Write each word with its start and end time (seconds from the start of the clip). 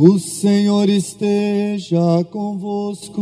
O 0.00 0.16
Senhor 0.16 0.88
esteja 0.88 2.22
convosco. 2.30 3.18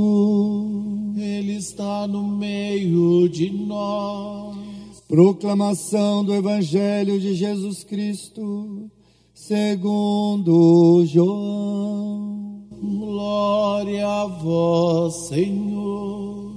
Ele 1.16 1.54
está 1.54 2.06
no 2.06 2.28
meio 2.28 3.30
de 3.30 3.48
nós. 3.50 5.00
Proclamação 5.08 6.22
do 6.22 6.34
Evangelho 6.34 7.18
de 7.18 7.32
Jesus 7.32 7.82
Cristo, 7.82 8.90
segundo 9.32 11.02
João. 11.06 12.66
Glória 12.70 14.06
a 14.06 14.26
vós, 14.26 15.28
Senhor. 15.28 16.52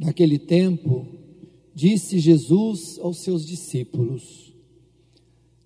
Naquele 0.00 0.36
tempo, 0.36 1.06
disse 1.72 2.18
Jesus 2.18 2.98
aos 3.00 3.18
seus 3.18 3.46
discípulos: 3.46 4.52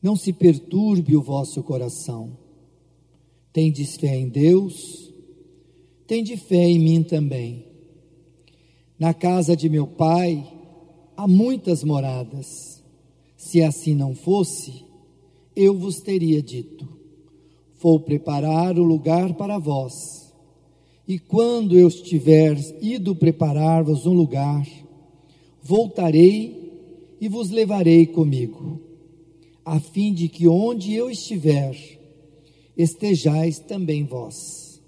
Não 0.03 0.15
se 0.15 0.31
perturbe 0.31 1.17
o 1.17 1.23
vosso 1.23 1.63
coração. 1.63 2.40
Tendes 3.53 3.97
fé 3.97 4.17
em 4.17 4.29
Deus, 4.29 5.13
tende 6.07 6.37
fé 6.37 6.69
em 6.69 6.79
mim 6.79 7.03
também. 7.03 7.65
Na 8.99 9.13
casa 9.13 9.57
de 9.57 9.69
meu 9.69 9.87
pai 9.87 10.47
há 11.17 11.27
muitas 11.27 11.83
moradas. 11.83 12.83
Se 13.37 13.63
assim 13.63 13.95
não 13.95 14.15
fosse, 14.15 14.85
eu 15.57 15.77
vos 15.77 15.97
teria 16.01 16.43
dito: 16.43 16.87
Vou 17.81 17.99
preparar 17.99 18.79
o 18.79 18.83
lugar 18.83 19.35
para 19.35 19.59
vós. 19.59 20.33
E 21.09 21.19
quando 21.19 21.77
eu 21.77 21.89
estiver 21.89 22.57
ido 22.81 23.17
preparar-vos 23.17 24.07
um 24.07 24.13
lugar, 24.13 24.67
voltarei 25.61 27.17
e 27.21 27.29
vos 27.29 27.51
levarei 27.51 28.07
comigo, 28.07 28.81
a 29.65 29.81
fim 29.81 30.15
de 30.15 30.29
que 30.29 30.47
onde 30.47 30.95
eu 30.95 31.11
estiver, 31.11 32.00
estejais 32.81 33.59
também 33.59 34.05
vós. 34.05 34.83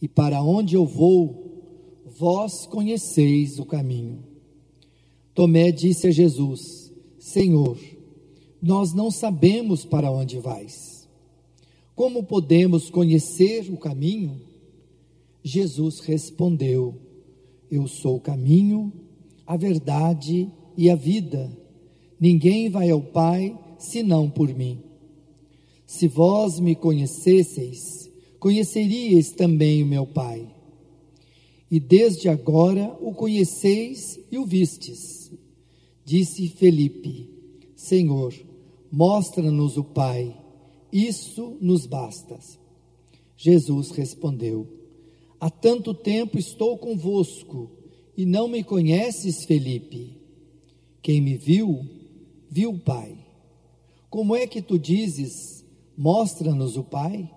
E 0.00 0.08
para 0.08 0.42
onde 0.42 0.74
eu 0.74 0.84
vou, 0.84 2.02
vós 2.18 2.66
conheceis 2.66 3.58
o 3.58 3.64
caminho. 3.64 4.22
Tomé 5.34 5.70
disse 5.70 6.08
a 6.08 6.10
Jesus: 6.10 6.92
Senhor, 7.18 7.78
nós 8.60 8.92
não 8.92 9.10
sabemos 9.10 9.84
para 9.84 10.10
onde 10.10 10.38
vais. 10.38 11.08
Como 11.94 12.24
podemos 12.24 12.90
conhecer 12.90 13.70
o 13.72 13.76
caminho? 13.76 14.40
Jesus 15.42 16.00
respondeu: 16.00 16.94
Eu 17.70 17.86
sou 17.86 18.16
o 18.16 18.20
caminho, 18.20 18.92
a 19.46 19.56
verdade 19.56 20.50
e 20.76 20.90
a 20.90 20.94
vida. 20.94 21.50
Ninguém 22.20 22.68
vai 22.68 22.90
ao 22.90 23.00
Pai 23.00 23.58
senão 23.78 24.30
por 24.30 24.54
mim. 24.54 24.78
Se 25.92 26.08
vós 26.08 26.58
me 26.58 26.74
conhecesseis, 26.74 28.10
conheceríeis 28.40 29.30
também 29.32 29.82
o 29.82 29.86
meu 29.86 30.06
Pai. 30.06 30.50
E 31.70 31.78
desde 31.78 32.30
agora 32.30 32.96
o 32.98 33.12
conheceis 33.12 34.18
e 34.30 34.38
o 34.38 34.46
vistes. 34.46 35.30
Disse 36.02 36.48
Felipe: 36.48 37.28
Senhor, 37.76 38.32
mostra-nos 38.90 39.76
o 39.76 39.84
Pai, 39.84 40.34
isso 40.90 41.58
nos 41.60 41.84
basta. 41.84 42.38
Jesus 43.36 43.90
respondeu: 43.90 44.66
Há 45.38 45.50
tanto 45.50 45.92
tempo 45.92 46.38
estou 46.38 46.78
convosco 46.78 47.70
e 48.16 48.24
não 48.24 48.48
me 48.48 48.64
conheces, 48.64 49.44
Felipe. 49.44 50.16
Quem 51.02 51.20
me 51.20 51.36
viu, 51.36 51.84
viu 52.50 52.70
o 52.70 52.78
Pai. 52.78 53.14
Como 54.08 54.34
é 54.34 54.46
que 54.46 54.62
tu 54.62 54.78
dizes, 54.78 55.61
Mostra-nos 56.02 56.76
o 56.76 56.82
Pai. 56.82 57.30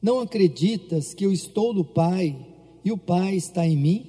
Não 0.00 0.20
acreditas 0.20 1.12
que 1.12 1.26
eu 1.26 1.32
estou 1.32 1.74
no 1.74 1.84
Pai 1.84 2.38
e 2.84 2.92
o 2.92 2.96
Pai 2.96 3.34
está 3.34 3.66
em 3.66 3.76
mim? 3.76 4.06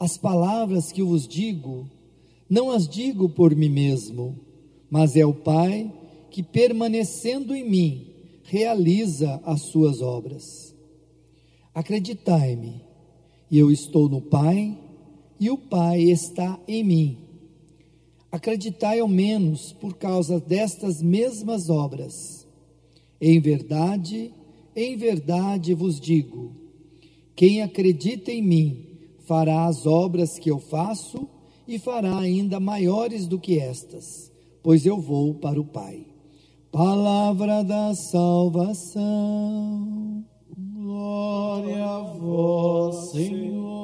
As 0.00 0.16
palavras 0.16 0.90
que 0.90 1.02
eu 1.02 1.08
vos 1.08 1.28
digo, 1.28 1.86
não 2.48 2.70
as 2.70 2.88
digo 2.88 3.28
por 3.28 3.54
mim 3.54 3.68
mesmo, 3.68 4.40
mas 4.88 5.16
é 5.16 5.26
o 5.26 5.34
Pai 5.34 5.92
que, 6.30 6.42
permanecendo 6.42 7.54
em 7.54 7.68
mim, 7.68 8.06
realiza 8.44 9.38
as 9.44 9.60
suas 9.60 10.00
obras. 10.00 10.74
Acreditai-me, 11.74 12.80
eu 13.52 13.70
estou 13.70 14.08
no 14.08 14.22
Pai, 14.22 14.74
e 15.38 15.50
o 15.50 15.58
Pai 15.58 16.00
está 16.00 16.58
em 16.66 16.82
mim. 16.82 17.18
Acreditai 18.34 18.98
ao 18.98 19.06
menos 19.06 19.72
por 19.72 19.94
causa 19.94 20.40
destas 20.40 21.00
mesmas 21.00 21.70
obras. 21.70 22.44
Em 23.20 23.38
verdade, 23.38 24.34
em 24.74 24.96
verdade 24.96 25.72
vos 25.72 26.00
digo: 26.00 26.50
quem 27.36 27.62
acredita 27.62 28.32
em 28.32 28.42
mim 28.42 28.86
fará 29.20 29.66
as 29.66 29.86
obras 29.86 30.36
que 30.36 30.50
eu 30.50 30.58
faço 30.58 31.28
e 31.68 31.78
fará 31.78 32.18
ainda 32.18 32.58
maiores 32.58 33.28
do 33.28 33.38
que 33.38 33.60
estas, 33.60 34.32
pois 34.64 34.84
eu 34.84 35.00
vou 35.00 35.34
para 35.34 35.60
o 35.60 35.64
Pai. 35.64 36.04
Palavra 36.72 37.62
da 37.62 37.94
salvação. 37.94 39.04
Glória 40.58 41.86
a 41.86 42.00
vós, 42.00 43.12
Senhor. 43.12 43.83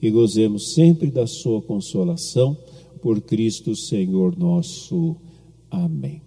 e 0.00 0.10
gozemos 0.10 0.74
sempre 0.74 1.10
da 1.10 1.26
sua 1.26 1.60
consolação 1.62 2.56
por 3.00 3.20
Cristo 3.20 3.74
Senhor 3.76 4.36
nosso. 4.36 5.16
Amém. 5.70 6.22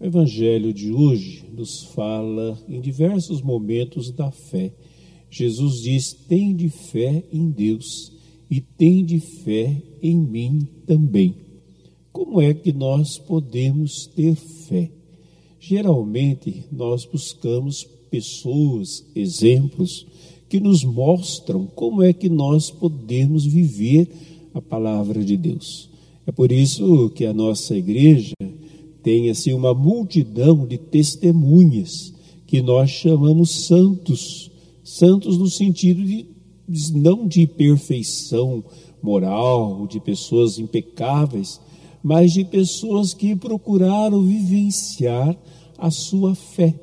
O 0.00 0.04
Evangelho 0.04 0.72
de 0.72 0.92
hoje 0.92 1.44
nos 1.52 1.84
fala 1.94 2.58
em 2.68 2.80
diversos 2.80 3.40
momentos 3.40 4.10
da 4.10 4.30
fé. 4.30 4.72
Jesus 5.30 5.82
diz: 5.82 6.12
Tende 6.12 6.68
fé 6.68 7.24
em 7.32 7.50
Deus 7.50 8.12
e 8.50 8.60
tende 8.60 9.18
fé 9.18 9.82
em 10.02 10.16
mim 10.16 10.68
também. 10.86 11.34
Como 12.12 12.40
é 12.40 12.52
que 12.54 12.72
nós 12.72 13.18
podemos 13.18 14.06
ter 14.06 14.34
fé? 14.34 14.90
Geralmente 15.58 16.64
nós 16.70 17.04
buscamos 17.04 17.84
pessoas, 18.10 19.04
exemplos, 19.16 20.06
que 20.54 20.60
nos 20.60 20.84
mostram 20.84 21.66
como 21.66 22.00
é 22.00 22.12
que 22.12 22.28
nós 22.28 22.70
podemos 22.70 23.44
viver 23.44 24.08
a 24.54 24.62
palavra 24.62 25.24
de 25.24 25.36
Deus. 25.36 25.90
É 26.24 26.30
por 26.30 26.52
isso 26.52 27.10
que 27.10 27.26
a 27.26 27.34
nossa 27.34 27.76
igreja 27.76 28.36
tem 29.02 29.30
assim 29.30 29.52
uma 29.52 29.74
multidão 29.74 30.64
de 30.64 30.78
testemunhas 30.78 32.14
que 32.46 32.62
nós 32.62 32.88
chamamos 32.88 33.66
santos, 33.66 34.48
santos 34.84 35.38
no 35.38 35.50
sentido 35.50 36.04
de 36.04 36.24
não 36.94 37.26
de 37.26 37.48
perfeição 37.48 38.62
moral, 39.02 39.88
de 39.88 39.98
pessoas 39.98 40.60
impecáveis, 40.60 41.60
mas 42.00 42.32
de 42.32 42.44
pessoas 42.44 43.12
que 43.12 43.34
procuraram 43.34 44.22
vivenciar 44.22 45.36
a 45.76 45.90
sua 45.90 46.36
fé, 46.36 46.78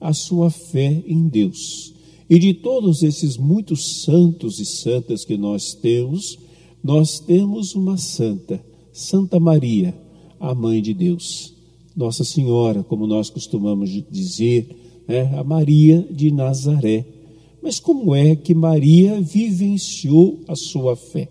a 0.00 0.14
sua 0.14 0.48
fé 0.48 1.04
em 1.06 1.28
Deus. 1.28 1.92
E 2.28 2.38
de 2.38 2.54
todos 2.54 3.02
esses 3.02 3.36
muitos 3.36 4.02
santos 4.02 4.58
e 4.58 4.64
santas 4.64 5.24
que 5.24 5.36
nós 5.36 5.74
temos, 5.74 6.38
nós 6.82 7.18
temos 7.18 7.74
uma 7.74 7.96
santa, 7.96 8.64
Santa 8.92 9.38
Maria, 9.38 9.94
a 10.38 10.54
mãe 10.54 10.80
de 10.80 10.94
Deus. 10.94 11.54
Nossa 11.96 12.24
Senhora, 12.24 12.82
como 12.82 13.06
nós 13.06 13.30
costumamos 13.30 13.90
dizer, 14.10 14.68
né, 15.06 15.34
a 15.36 15.44
Maria 15.44 16.06
de 16.10 16.30
Nazaré. 16.30 17.04
Mas 17.62 17.78
como 17.78 18.14
é 18.14 18.36
que 18.36 18.54
Maria 18.54 19.20
vivenciou 19.20 20.40
a 20.46 20.54
sua 20.54 20.96
fé? 20.96 21.28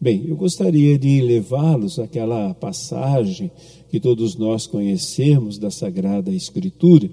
Bem, 0.00 0.24
eu 0.26 0.36
gostaria 0.36 0.98
de 0.98 1.20
levá-los 1.20 2.00
àquela 2.00 2.52
passagem 2.54 3.50
que 3.88 4.00
todos 4.00 4.34
nós 4.36 4.66
conhecemos 4.66 5.58
da 5.58 5.70
Sagrada 5.70 6.32
Escritura, 6.32 7.08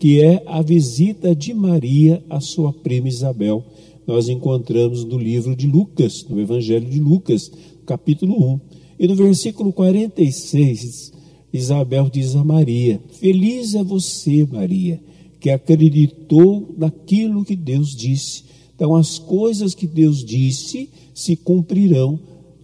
que 0.00 0.18
é 0.22 0.42
a 0.46 0.62
visita 0.62 1.36
de 1.36 1.52
Maria 1.52 2.24
à 2.30 2.40
sua 2.40 2.72
prima 2.72 3.06
Isabel. 3.06 3.62
Nós 4.06 4.30
encontramos 4.30 5.04
no 5.04 5.18
livro 5.18 5.54
de 5.54 5.66
Lucas, 5.66 6.24
no 6.26 6.40
Evangelho 6.40 6.88
de 6.88 6.98
Lucas, 6.98 7.52
capítulo 7.84 8.54
1. 8.54 8.60
E 8.98 9.06
no 9.06 9.14
versículo 9.14 9.74
46, 9.74 11.12
Isabel 11.52 12.08
diz 12.10 12.34
a 12.34 12.42
Maria: 12.42 12.98
Feliz 13.10 13.74
é 13.74 13.84
você, 13.84 14.48
Maria, 14.50 14.98
que 15.38 15.50
acreditou 15.50 16.74
naquilo 16.78 17.44
que 17.44 17.54
Deus 17.54 17.94
disse. 17.94 18.44
Então, 18.74 18.94
as 18.96 19.18
coisas 19.18 19.74
que 19.74 19.86
Deus 19.86 20.24
disse 20.24 20.88
se 21.12 21.36
cumprirão 21.36 22.18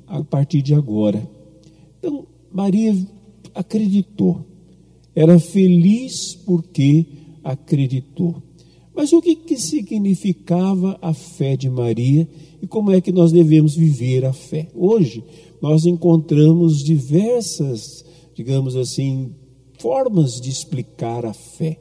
a 0.06 0.24
partir 0.24 0.62
de 0.62 0.72
agora. 0.72 1.28
Então, 1.98 2.26
Maria 2.50 2.96
acreditou. 3.54 4.40
Era 5.14 5.38
feliz 5.38 6.34
porque 6.34 7.04
acreditou. 7.46 8.42
Mas 8.94 9.12
o 9.12 9.20
que, 9.20 9.36
que 9.36 9.56
significava 9.56 10.98
a 11.02 11.12
fé 11.12 11.56
de 11.56 11.68
Maria 11.68 12.26
e 12.62 12.66
como 12.66 12.90
é 12.90 13.00
que 13.00 13.12
nós 13.12 13.30
devemos 13.30 13.76
viver 13.76 14.24
a 14.24 14.32
fé? 14.32 14.68
Hoje, 14.74 15.22
nós 15.60 15.84
encontramos 15.84 16.82
diversas, 16.82 18.04
digamos 18.34 18.74
assim, 18.74 19.30
formas 19.78 20.40
de 20.40 20.50
explicar 20.50 21.26
a 21.26 21.34
fé. 21.34 21.78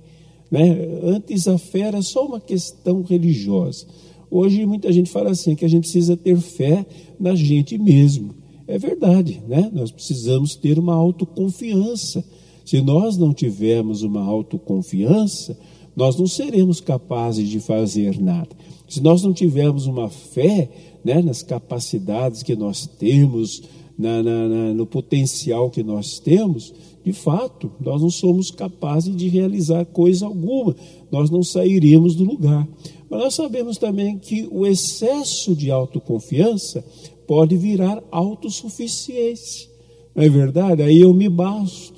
Né? 0.52 0.78
Antes 1.04 1.48
a 1.48 1.58
fé 1.58 1.82
era 1.82 2.02
só 2.02 2.26
uma 2.26 2.40
questão 2.40 3.02
religiosa. 3.02 3.88
Hoje 4.30 4.66
muita 4.66 4.92
gente 4.92 5.10
fala 5.10 5.32
assim 5.32 5.56
que 5.56 5.64
a 5.64 5.70
gente 5.70 5.84
precisa 5.84 6.18
ter 6.18 6.38
fé 6.38 6.86
na 7.20 7.34
gente 7.34 7.78
mesmo. 7.78 8.36
É 8.68 8.78
verdade, 8.78 9.42
né? 9.48 9.70
Nós 9.74 9.92
precisamos 9.92 10.56
ter 10.56 10.80
uma 10.80 10.96
autoconfiança. 10.96 12.24
Se 12.66 12.82
nós 12.82 13.16
não 13.16 13.34
tivermos 13.34 14.02
uma 14.02 14.24
autoconfiança, 14.24 15.58
nós 15.96 16.18
não 16.18 16.28
seremos 16.28 16.82
capazes 16.82 17.48
de 17.48 17.60
fazer 17.60 18.20
nada. 18.20 18.50
Se 18.90 19.02
nós 19.02 19.24
não 19.24 19.32
tivermos 19.32 19.86
uma 19.86 20.10
fé 20.10 20.70
né, 21.04 21.22
nas 21.22 21.42
capacidades 21.42 22.44
que 22.44 22.56
nós 22.56 22.86
temos, 22.86 23.64
na, 23.98 24.22
na, 24.22 24.48
na, 24.48 24.74
no 24.74 24.86
potencial 24.86 25.70
que 25.70 25.84
nós 25.84 26.20
temos, 26.20 26.74
de 27.04 27.14
fato, 27.14 27.72
nós 27.80 28.02
não 28.02 28.10
somos 28.10 28.50
capazes 28.50 29.16
de 29.16 29.28
realizar 29.28 29.86
coisa 29.86 30.26
alguma, 30.26 30.76
nós 31.12 31.30
não 31.30 31.44
sairemos 31.44 32.16
do 32.16 32.24
lugar. 32.24 32.68
Mas 33.08 33.20
nós 33.20 33.36
sabemos 33.36 33.78
também 33.78 34.18
que 34.18 34.48
o 34.52 34.66
excesso 34.66 35.56
de 35.56 35.70
autoconfiança 35.70 36.84
pode 37.28 37.56
virar 37.56 38.04
autossuficiência. 38.12 39.70
Não 40.16 40.24
é 40.24 40.30
verdade? 40.30 40.82
Aí 40.82 41.00
eu 41.00 41.14
me 41.14 41.30
basto. 41.30 41.95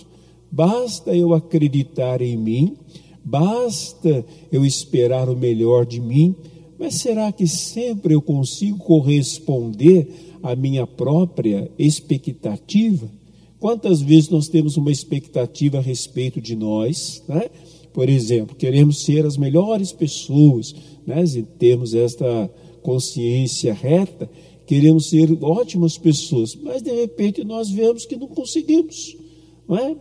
Basta 0.51 1.15
eu 1.15 1.33
acreditar 1.33 2.21
em 2.21 2.37
mim 2.37 2.77
basta 3.27 4.25
eu 4.49 4.65
esperar 4.65 5.27
o 5.27 5.35
melhor 5.35 5.85
de 5.85 5.99
mim, 5.99 6.33
mas 6.79 6.95
será 6.95 7.29
que 7.29 7.45
sempre 7.45 8.13
eu 8.13 8.21
consigo 8.21 8.77
corresponder 8.77 10.07
à 10.41 10.55
minha 10.55 10.87
própria 10.87 11.69
expectativa? 11.77 13.11
Quantas 13.59 14.01
vezes 14.01 14.29
nós 14.29 14.47
temos 14.47 14.77
uma 14.77 14.91
expectativa 14.91 15.79
a 15.79 15.81
respeito 15.81 16.39
de 16.39 16.55
nós, 16.55 17.21
né? 17.27 17.49
Por 17.91 18.07
exemplo, 18.07 18.55
queremos 18.55 19.03
ser 19.03 19.25
as 19.25 19.35
melhores 19.35 19.91
pessoas, 19.91 20.73
né? 21.05 21.21
E 21.25 21.43
temos 21.43 21.93
esta 21.93 22.49
consciência 22.81 23.73
reta, 23.73 24.29
queremos 24.65 25.09
ser 25.09 25.37
ótimas 25.41 25.97
pessoas, 25.97 26.55
mas 26.55 26.81
de 26.81 26.91
repente 26.91 27.43
nós 27.43 27.69
vemos 27.69 28.05
que 28.05 28.15
não 28.15 28.27
conseguimos, 28.27 29.17
não 29.67 29.77
é? 29.77 29.95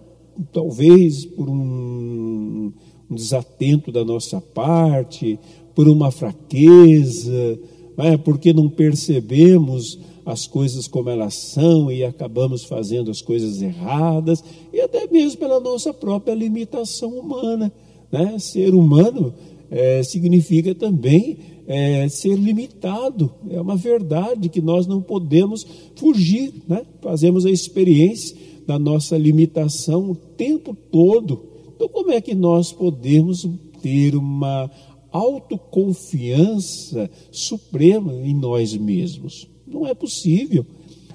Talvez 0.52 1.24
por 1.24 1.48
um 1.48 2.72
um 3.10 3.14
desatento 3.14 3.92
da 3.92 4.04
nossa 4.04 4.40
parte, 4.40 5.38
por 5.74 5.88
uma 5.88 6.10
fraqueza, 6.10 7.58
é? 7.98 8.16
porque 8.16 8.52
não 8.52 8.68
percebemos 8.68 9.98
as 10.24 10.46
coisas 10.46 10.88
como 10.88 11.08
elas 11.08 11.34
são 11.34 11.90
e 11.90 12.02
acabamos 12.02 12.64
fazendo 12.64 13.10
as 13.10 13.22
coisas 13.22 13.62
erradas, 13.62 14.42
e 14.72 14.80
até 14.80 15.06
mesmo 15.06 15.38
pela 15.38 15.60
nossa 15.60 15.94
própria 15.94 16.34
limitação 16.34 17.10
humana. 17.10 17.72
Né? 18.10 18.36
Ser 18.38 18.74
humano 18.74 19.32
é, 19.70 20.02
significa 20.02 20.74
também 20.74 21.38
é, 21.68 22.08
ser 22.08 22.34
limitado, 22.34 23.32
é 23.50 23.60
uma 23.60 23.76
verdade 23.76 24.48
que 24.48 24.60
nós 24.60 24.86
não 24.86 25.00
podemos 25.00 25.64
fugir, 25.94 26.52
né? 26.68 26.82
fazemos 27.00 27.46
a 27.46 27.50
experiência 27.50 28.36
da 28.66 28.78
nossa 28.78 29.16
limitação 29.16 30.10
o 30.10 30.14
tempo 30.14 30.74
todo. 30.74 31.44
Então, 31.74 31.88
como 31.88 32.10
é 32.10 32.20
que 32.20 32.34
nós 32.34 32.72
podemos 32.72 33.48
ter 33.80 34.16
uma 34.16 34.70
autoconfiança 35.12 37.10
suprema 37.30 38.12
em 38.14 38.34
nós 38.34 38.76
mesmos? 38.76 39.48
Não 39.66 39.86
é 39.86 39.94
possível. 39.94 40.66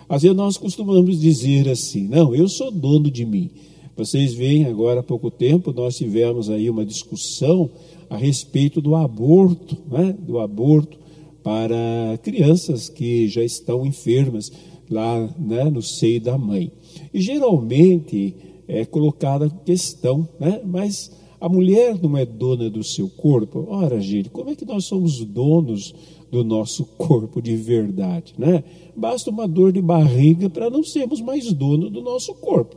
Às 0.07 0.23
vezes 0.23 0.37
nós 0.37 0.57
costumamos 0.57 1.19
dizer 1.19 1.69
assim: 1.69 2.07
não, 2.07 2.35
eu 2.35 2.47
sou 2.47 2.71
dono 2.71 3.09
de 3.09 3.25
mim. 3.25 3.49
Vocês 3.95 4.33
veem 4.33 4.65
agora 4.65 5.01
há 5.01 5.03
pouco 5.03 5.29
tempo, 5.29 5.73
nós 5.73 5.97
tivemos 5.97 6.49
aí 6.49 6.69
uma 6.69 6.85
discussão 6.85 7.69
a 8.09 8.17
respeito 8.17 8.81
do 8.81 8.95
aborto, 8.95 9.77
né? 9.89 10.15
do 10.19 10.39
aborto 10.39 10.97
para 11.43 12.19
crianças 12.23 12.89
que 12.89 13.27
já 13.27 13.43
estão 13.43 13.85
enfermas 13.85 14.51
lá 14.89 15.29
né? 15.37 15.65
no 15.69 15.81
seio 15.81 16.19
da 16.19 16.37
mãe. 16.37 16.71
E 17.13 17.19
geralmente 17.19 18.35
é 18.67 18.85
colocada 18.85 19.45
a 19.47 19.49
questão, 19.49 20.27
né? 20.39 20.61
mas 20.65 21.11
a 21.39 21.49
mulher 21.49 21.99
não 22.01 22.15
é 22.15 22.25
dona 22.25 22.69
do 22.69 22.83
seu 22.83 23.09
corpo. 23.09 23.65
Ora, 23.69 23.99
gente, 23.99 24.29
como 24.29 24.49
é 24.49 24.55
que 24.55 24.63
nós 24.63 24.85
somos 24.85 25.25
donos 25.25 25.93
do 26.31 26.43
nosso 26.43 26.85
corpo 26.97 27.41
de 27.41 27.55
verdade? 27.55 28.33
Né? 28.37 28.63
Basta 28.95 29.29
uma 29.29 29.47
dor 29.47 29.71
de 29.71 29.81
barriga 29.81 30.49
para 30.49 30.69
não 30.69 30.83
sermos 30.83 31.19
mais 31.19 31.51
donos 31.51 31.91
do 31.91 32.01
nosso 32.01 32.33
corpo. 32.35 32.75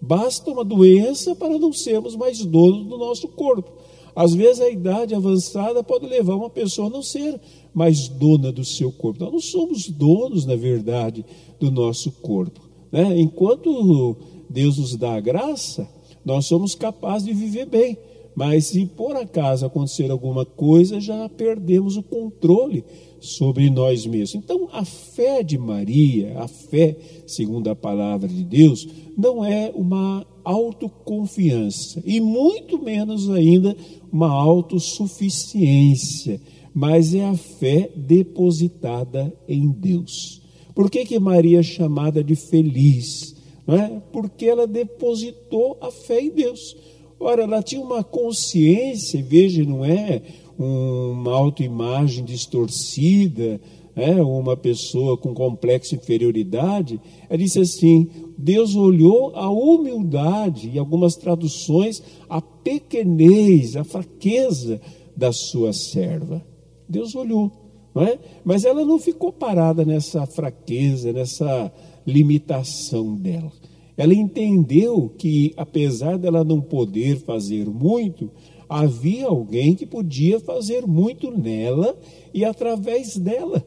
Basta 0.00 0.50
uma 0.50 0.64
doença 0.64 1.34
para 1.34 1.58
não 1.58 1.72
sermos 1.72 2.16
mais 2.16 2.44
donos 2.44 2.86
do 2.86 2.96
nosso 2.96 3.28
corpo. 3.28 3.70
Às 4.14 4.34
vezes 4.34 4.60
a 4.60 4.68
idade 4.70 5.14
avançada 5.14 5.82
pode 5.82 6.06
levar 6.06 6.34
uma 6.34 6.50
pessoa 6.50 6.88
a 6.88 6.90
não 6.90 7.02
ser 7.02 7.40
mais 7.72 8.08
dona 8.08 8.50
do 8.50 8.64
seu 8.64 8.90
corpo. 8.90 9.22
Nós 9.22 9.32
não 9.32 9.40
somos 9.40 9.88
donos, 9.88 10.44
na 10.44 10.56
verdade, 10.56 11.24
do 11.60 11.70
nosso 11.70 12.10
corpo. 12.10 12.67
Né? 12.90 13.20
Enquanto 13.20 14.16
Deus 14.48 14.78
nos 14.78 14.96
dá 14.96 15.14
a 15.14 15.20
graça, 15.20 15.88
nós 16.24 16.46
somos 16.46 16.74
capazes 16.74 17.26
de 17.26 17.34
viver 17.34 17.66
bem. 17.66 17.98
Mas 18.34 18.66
se 18.66 18.86
por 18.86 19.16
acaso 19.16 19.66
acontecer 19.66 20.10
alguma 20.10 20.44
coisa, 20.44 21.00
já 21.00 21.28
perdemos 21.28 21.96
o 21.96 22.02
controle 22.02 22.84
sobre 23.20 23.68
nós 23.68 24.06
mesmos. 24.06 24.44
Então, 24.44 24.68
a 24.72 24.84
fé 24.84 25.42
de 25.42 25.58
Maria, 25.58 26.38
a 26.38 26.46
fé, 26.46 26.96
segundo 27.26 27.68
a 27.68 27.74
palavra 27.74 28.28
de 28.28 28.44
Deus, 28.44 28.86
não 29.16 29.44
é 29.44 29.72
uma 29.74 30.24
autoconfiança 30.44 32.00
e 32.06 32.20
muito 32.20 32.80
menos 32.80 33.28
ainda 33.28 33.76
uma 34.10 34.30
autossuficiência, 34.30 36.40
mas 36.72 37.14
é 37.14 37.24
a 37.24 37.36
fé 37.36 37.90
depositada 37.96 39.34
em 39.48 39.68
Deus. 39.68 40.40
Por 40.78 40.88
que, 40.88 41.04
que 41.04 41.18
Maria 41.18 41.58
é 41.58 41.62
chamada 41.64 42.22
de 42.22 42.36
feliz? 42.36 43.34
não 43.66 43.74
é? 43.74 44.00
porque 44.12 44.46
ela 44.46 44.64
depositou 44.64 45.76
a 45.80 45.90
fé 45.90 46.20
em 46.20 46.30
Deus. 46.30 46.76
Ora, 47.18 47.42
ela 47.42 47.60
tinha 47.64 47.80
uma 47.80 48.04
consciência, 48.04 49.20
veja, 49.20 49.64
não 49.64 49.84
é 49.84 50.22
uma 50.56 51.34
autoimagem 51.34 52.24
distorcida, 52.24 53.60
é, 53.96 54.22
uma 54.22 54.56
pessoa 54.56 55.18
com 55.18 55.34
complexo 55.34 55.90
de 55.90 55.96
inferioridade, 55.96 57.00
ela 57.28 57.36
disse 57.36 57.58
assim: 57.58 58.08
Deus 58.38 58.76
olhou 58.76 59.34
a 59.34 59.50
humildade, 59.50 60.70
e 60.72 60.78
algumas 60.78 61.16
traduções, 61.16 62.00
a 62.28 62.40
pequenez, 62.40 63.74
a 63.74 63.82
fraqueza 63.82 64.80
da 65.16 65.32
sua 65.32 65.72
serva. 65.72 66.46
Deus 66.88 67.16
olhou, 67.16 67.67
não 67.94 68.02
é? 68.02 68.18
Mas 68.44 68.64
ela 68.64 68.84
não 68.84 68.98
ficou 68.98 69.32
parada 69.32 69.84
nessa 69.84 70.26
fraqueza, 70.26 71.12
nessa 71.12 71.72
limitação 72.06 73.14
dela. 73.16 73.52
Ela 73.96 74.14
entendeu 74.14 75.12
que, 75.18 75.52
apesar 75.56 76.18
dela 76.18 76.44
não 76.44 76.60
poder 76.60 77.18
fazer 77.18 77.68
muito, 77.68 78.30
havia 78.68 79.26
alguém 79.26 79.74
que 79.74 79.86
podia 79.86 80.38
fazer 80.38 80.86
muito 80.86 81.30
nela 81.36 81.98
e 82.32 82.44
através 82.44 83.16
dela. 83.16 83.64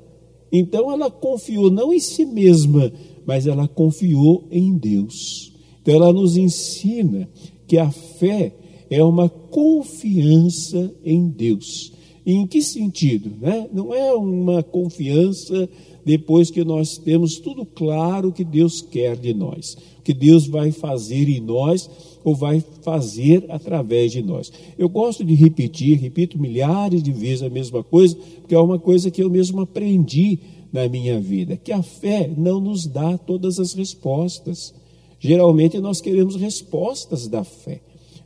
Então 0.52 0.92
ela 0.92 1.10
confiou 1.10 1.72
não 1.72 1.94
em 1.94 2.00
si 2.00 2.26
mesma, 2.26 2.92
mas 3.26 3.48
ela 3.48 3.68
confiou 3.68 4.48
em 4.52 4.78
Deus. 4.78 5.54
Então 5.82 5.96
ela 5.96 6.14
nos 6.14 6.38
ensina 6.38 7.30
que 7.68 7.78
a 7.78 7.90
fé 7.90 8.54
é 8.90 9.04
uma 9.04 9.30
confiança 9.30 10.94
em 11.04 11.28
Deus. 11.28 11.94
Em 12.26 12.46
que 12.46 12.62
sentido? 12.62 13.32
Né? 13.40 13.68
Não 13.74 13.94
é 13.94 14.14
uma 14.14 14.62
confiança 14.62 15.70
depois 16.06 16.50
que 16.50 16.64
nós 16.64 16.98
temos 16.98 17.40
tudo 17.40 17.66
claro 17.66 18.32
que 18.32 18.44
Deus 18.44 18.82
quer 18.82 19.16
de 19.16 19.34
nós, 19.34 19.78
que 20.04 20.14
Deus 20.14 20.48
vai 20.48 20.72
fazer 20.72 21.30
em 21.30 21.40
nós 21.40 21.90
ou 22.24 22.36
vai 22.36 22.64
fazer 22.82 23.46
através 23.50 24.12
de 24.12 24.22
nós. 24.22 24.52
Eu 24.78 24.90
gosto 24.90 25.24
de 25.24 25.34
repetir, 25.34 25.98
repito 25.98 26.40
milhares 26.40 27.02
de 27.02 27.12
vezes 27.12 27.44
a 27.44 27.50
mesma 27.50 27.84
coisa, 27.84 28.16
porque 28.40 28.56
é 28.56 28.60
uma 28.60 28.80
coisa 28.80 29.10
que 29.10 29.22
eu 29.22 29.30
mesmo 29.30 29.62
aprendi 29.62 30.40
na 30.72 30.88
minha 30.88 31.20
vida, 31.20 31.58
que 31.58 31.72
a 31.72 31.84
fé 31.84 32.32
não 32.36 32.60
nos 32.60 32.86
dá 32.86 33.18
todas 33.18 33.60
as 33.60 33.74
respostas. 33.74 34.74
Geralmente 35.20 35.80
nós 35.80 36.02
queremos 36.02 36.36
respostas 36.36 37.28
da 37.28 37.44
fé. 37.44 37.82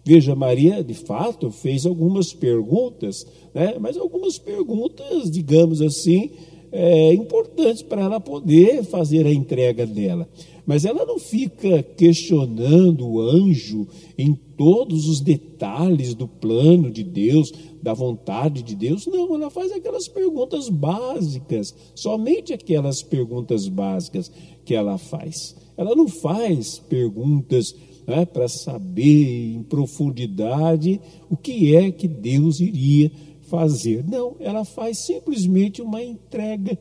Veja, 0.06 0.36
Maria, 0.36 0.84
de 0.84 0.94
fato, 0.94 1.50
fez 1.50 1.84
algumas 1.84 2.32
perguntas, 2.32 3.26
né? 3.56 3.76
mas 3.80 3.98
algumas 3.98 4.38
perguntas, 4.38 5.32
digamos 5.32 5.82
assim, 5.82 6.30
é, 6.72 7.12
importantes 7.14 7.82
para 7.82 8.04
ela 8.04 8.20
poder 8.20 8.84
fazer 8.84 9.26
a 9.26 9.34
entrega 9.34 9.84
dela. 9.84 10.30
Mas 10.64 10.86
ela 10.86 11.06
não 11.06 11.18
fica 11.18 11.82
questionando 11.82 13.08
o 13.08 13.20
anjo 13.20 13.88
em 14.16 14.34
todos 14.58 15.08
os 15.08 15.22
detalhes 15.22 16.14
do 16.14 16.28
plano 16.28 16.92
de 16.92 17.04
Deus, 17.04 17.52
da 17.82 17.94
vontade 17.94 18.62
de 18.62 18.76
Deus. 18.76 19.08
Não, 19.08 19.34
ela 19.36 19.50
faz 19.50 19.72
aquelas 19.72 20.08
perguntas 20.08 20.70
básicas, 20.70 21.74
somente 21.96 22.54
aquelas 22.54 23.02
perguntas 23.02 23.68
básicas 23.68 24.32
que 24.64 24.76
ela 24.76 25.00
faz. 25.00 25.56
Ela 25.78 25.96
não 25.96 26.08
faz 26.08 26.78
perguntas 26.78 27.76
né, 28.08 28.26
para 28.26 28.48
saber 28.48 29.54
em 29.56 29.64
profundidade 29.64 31.00
o 31.30 31.36
que 31.36 31.76
é 31.76 31.92
que 31.92 32.08
Deus 32.08 32.60
iria 32.60 33.12
fazer. 33.42 34.04
Não, 34.08 34.36
ela 34.40 34.66
faz 34.66 35.00
simplesmente 35.00 35.82
uma 35.82 36.04
entrega. 36.04 36.78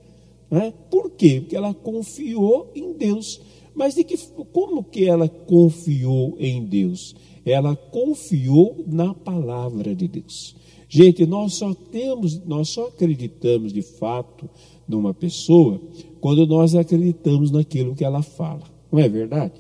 Né? 0.50 0.73
Por 0.90 1.11
quê? 1.11 1.40
Porque 1.40 1.57
ela 1.57 1.75
confiou 1.75 2.71
em 2.75 2.93
Deus. 2.93 3.40
Mas 3.75 3.95
de 3.95 4.04
que, 4.04 4.16
como 4.52 4.85
que 4.85 5.04
ela 5.04 5.28
confiou 5.28 6.37
em 6.38 6.64
Deus? 6.64 7.14
Ela 7.45 7.75
confiou 7.75 8.85
na 8.87 9.12
palavra 9.12 9.95
de 9.95 10.09
Deus. 10.09 10.57
Gente, 10.88 11.26
nós 11.26 11.54
só 11.54 11.75
temos, 11.75 12.38
nós 12.45 12.69
só 12.69 12.87
acreditamos 12.87 13.73
de 13.73 13.83
fato 13.83 14.49
numa 14.87 15.12
pessoa 15.12 15.81
quando 16.21 16.47
nós 16.47 16.75
acreditamos 16.75 17.50
naquilo 17.50 17.95
que 17.95 18.04
ela 18.04 18.23
fala. 18.23 18.62
Não 18.93 19.00
é 19.00 19.09
verdade? 19.09 19.52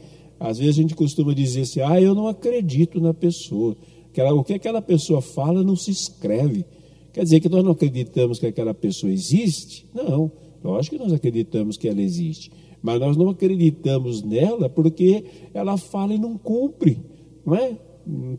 Às 0.44 0.58
vezes 0.58 0.78
a 0.78 0.82
gente 0.82 0.94
costuma 0.94 1.32
dizer 1.32 1.62
assim: 1.62 1.80
"Ah, 1.80 2.00
eu 2.00 2.14
não 2.14 2.28
acredito 2.28 3.00
na 3.00 3.14
pessoa". 3.14 3.76
O 4.36 4.44
que 4.44 4.52
aquela 4.52 4.82
pessoa 4.82 5.20
fala 5.20 5.64
não 5.64 5.74
se 5.74 5.90
escreve. 5.90 6.64
Quer 7.12 7.24
dizer 7.24 7.40
que 7.40 7.48
nós 7.48 7.64
não 7.64 7.72
acreditamos 7.72 8.38
que 8.38 8.46
aquela 8.46 8.74
pessoa 8.74 9.10
existe? 9.10 9.86
Não. 9.94 10.30
Lógico 10.62 10.96
que 10.96 11.02
nós 11.02 11.12
acreditamos 11.12 11.76
que 11.76 11.88
ela 11.88 12.00
existe. 12.00 12.50
Mas 12.82 13.00
nós 13.00 13.16
não 13.16 13.30
acreditamos 13.30 14.22
nela 14.22 14.68
porque 14.68 15.24
ela 15.54 15.76
fala 15.78 16.12
e 16.12 16.18
não 16.18 16.36
cumpre, 16.36 17.00
não 17.44 17.54
é? 17.54 17.78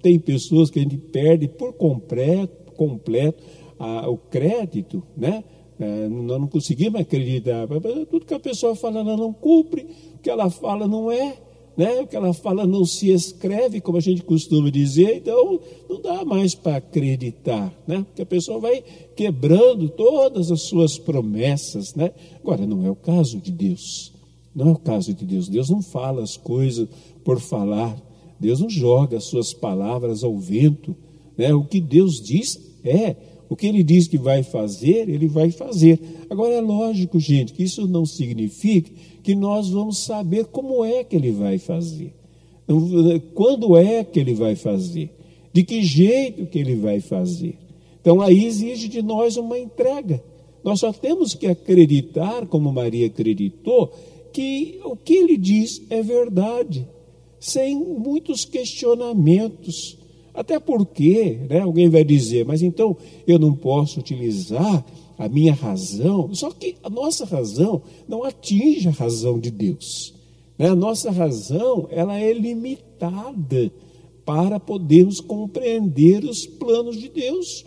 Tem 0.01 0.19
pessoas 0.19 0.69
que 0.69 0.79
a 0.79 0.83
gente 0.83 0.97
perde 0.97 1.47
por 1.47 1.73
completo, 1.73 2.71
completo 2.73 3.43
a, 3.79 4.07
o 4.07 4.17
crédito, 4.17 5.01
né? 5.17 5.43
É, 5.79 6.07
nós 6.07 6.39
não 6.39 6.47
conseguimos 6.47 7.01
acreditar. 7.01 7.67
Tudo 8.09 8.25
que 8.25 8.33
a 8.33 8.39
pessoa 8.39 8.75
fala 8.75 8.99
ela 8.99 9.17
não 9.17 9.33
cumpre, 9.33 9.87
o 10.15 10.19
que 10.19 10.29
ela 10.29 10.49
fala 10.49 10.87
não 10.87 11.11
é, 11.11 11.37
né? 11.77 11.99
o 11.99 12.07
que 12.07 12.15
ela 12.15 12.33
fala 12.33 12.65
não 12.65 12.85
se 12.85 13.11
escreve, 13.11 13.81
como 13.81 13.97
a 13.97 14.01
gente 14.01 14.23
costuma 14.23 14.69
dizer, 14.69 15.17
então 15.17 15.59
não 15.89 16.01
dá 16.01 16.23
mais 16.23 16.55
para 16.55 16.77
acreditar, 16.77 17.73
né? 17.87 18.05
porque 18.07 18.21
a 18.21 18.25
pessoa 18.25 18.59
vai 18.59 18.83
quebrando 19.15 19.89
todas 19.89 20.51
as 20.51 20.61
suas 20.61 20.97
promessas. 20.97 21.93
Né? 21.95 22.11
Agora, 22.41 22.65
não 22.65 22.85
é 22.85 22.89
o 22.89 22.95
caso 22.95 23.39
de 23.39 23.51
Deus. 23.51 24.13
Não 24.55 24.69
é 24.69 24.71
o 24.71 24.77
caso 24.77 25.13
de 25.13 25.25
Deus. 25.25 25.49
Deus 25.49 25.69
não 25.69 25.81
fala 25.81 26.23
as 26.23 26.37
coisas 26.37 26.87
por 27.23 27.41
falar. 27.41 28.01
Deus 28.39 28.61
não 28.61 28.69
joga 28.69 29.17
as 29.17 29.25
suas 29.25 29.53
palavras 29.53 30.23
ao 30.23 30.37
vento. 30.37 30.95
Né? 31.37 31.53
O 31.53 31.65
que 31.65 31.81
Deus 31.81 32.21
diz 32.21 32.59
é. 32.83 33.15
O 33.55 33.57
que 33.57 33.67
ele 33.67 33.83
diz 33.83 34.05
que 34.05 34.17
vai 34.17 34.43
fazer, 34.43 35.07
ele 35.07 35.29
vai 35.29 35.49
fazer. 35.49 35.97
Agora 36.29 36.55
é 36.55 36.59
lógico, 36.59 37.17
gente, 37.21 37.53
que 37.53 37.63
isso 37.63 37.87
não 37.87 38.05
significa 38.05 38.91
que 39.23 39.33
nós 39.33 39.69
vamos 39.69 39.99
saber 39.99 40.43
como 40.47 40.83
é 40.83 41.05
que 41.05 41.15
ele 41.15 41.31
vai 41.31 41.57
fazer. 41.57 42.13
Quando 43.33 43.77
é 43.77 44.03
que 44.03 44.19
ele 44.19 44.33
vai 44.33 44.57
fazer? 44.57 45.09
De 45.53 45.63
que 45.63 45.81
jeito 45.81 46.47
que 46.47 46.59
ele 46.59 46.75
vai 46.75 46.99
fazer? 46.99 47.57
Então 48.01 48.19
aí 48.19 48.43
exige 48.43 48.89
de 48.89 49.01
nós 49.01 49.37
uma 49.37 49.57
entrega. 49.57 50.21
Nós 50.61 50.81
só 50.81 50.91
temos 50.91 51.33
que 51.33 51.47
acreditar, 51.47 52.45
como 52.47 52.73
Maria 52.73 53.07
acreditou, 53.07 53.89
que 54.33 54.81
o 54.83 54.97
que 54.97 55.13
ele 55.13 55.37
diz 55.37 55.81
é 55.89 56.03
verdade, 56.03 56.85
sem 57.39 57.73
muitos 57.73 58.43
questionamentos. 58.43 59.97
Até 60.35 60.59
porque, 60.59 61.39
né, 61.49 61.61
alguém 61.61 61.89
vai 61.89 62.03
dizer, 62.03 62.45
mas 62.45 62.61
então 62.61 62.97
eu 63.25 63.39
não 63.39 63.53
posso 63.53 63.99
utilizar 63.99 64.85
a 65.17 65.29
minha 65.29 65.53
razão. 65.53 66.33
Só 66.33 66.51
que 66.51 66.75
a 66.83 66.89
nossa 66.89 67.25
razão 67.25 67.81
não 68.07 68.23
atinge 68.23 68.87
a 68.87 68.91
razão 68.91 69.39
de 69.39 69.49
Deus. 69.49 70.13
Né? 70.57 70.69
A 70.69 70.75
nossa 70.75 71.09
razão 71.09 71.87
ela 71.89 72.19
é 72.19 72.33
limitada 72.33 73.71
para 74.25 74.59
podermos 74.59 75.21
compreender 75.21 76.25
os 76.25 76.45
planos 76.45 76.99
de 76.99 77.09
Deus. 77.09 77.65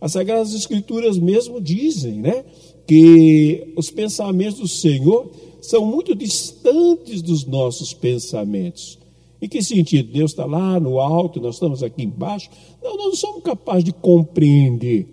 As 0.00 0.12
Sagradas 0.12 0.54
Escrituras 0.54 1.18
mesmo 1.18 1.60
dizem 1.60 2.20
né, 2.20 2.44
que 2.86 3.72
os 3.76 3.90
pensamentos 3.90 4.60
do 4.60 4.68
Senhor 4.68 5.30
são 5.60 5.84
muito 5.84 6.14
distantes 6.14 7.20
dos 7.20 7.44
nossos 7.44 7.92
pensamentos. 7.92 8.98
Em 9.40 9.48
que 9.48 9.62
sentido? 9.62 10.12
Deus 10.12 10.30
está 10.30 10.46
lá 10.46 10.80
no 10.80 10.98
alto, 10.98 11.40
nós 11.40 11.56
estamos 11.56 11.82
aqui 11.82 12.02
embaixo. 12.02 12.48
Não, 12.82 12.96
nós 12.96 13.06
não 13.06 13.14
somos 13.14 13.42
capazes 13.42 13.84
de 13.84 13.92
compreender. 13.92 15.06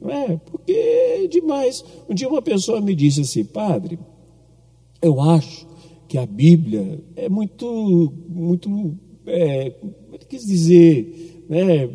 Não 0.00 0.10
é? 0.10 0.36
Porque 0.36 0.72
é 0.72 1.26
demais. 1.26 1.84
Um 2.08 2.14
dia 2.14 2.28
uma 2.28 2.42
pessoa 2.42 2.80
me 2.80 2.94
disse 2.94 3.22
assim, 3.22 3.44
padre, 3.44 3.98
eu 5.00 5.20
acho 5.20 5.66
que 6.08 6.18
a 6.18 6.26
Bíblia 6.26 7.02
é 7.16 7.28
muito, 7.28 8.12
muito, 8.28 8.98
é, 9.26 9.72
quis 10.28 10.46
dizer, 10.46 11.44
né? 11.48 11.88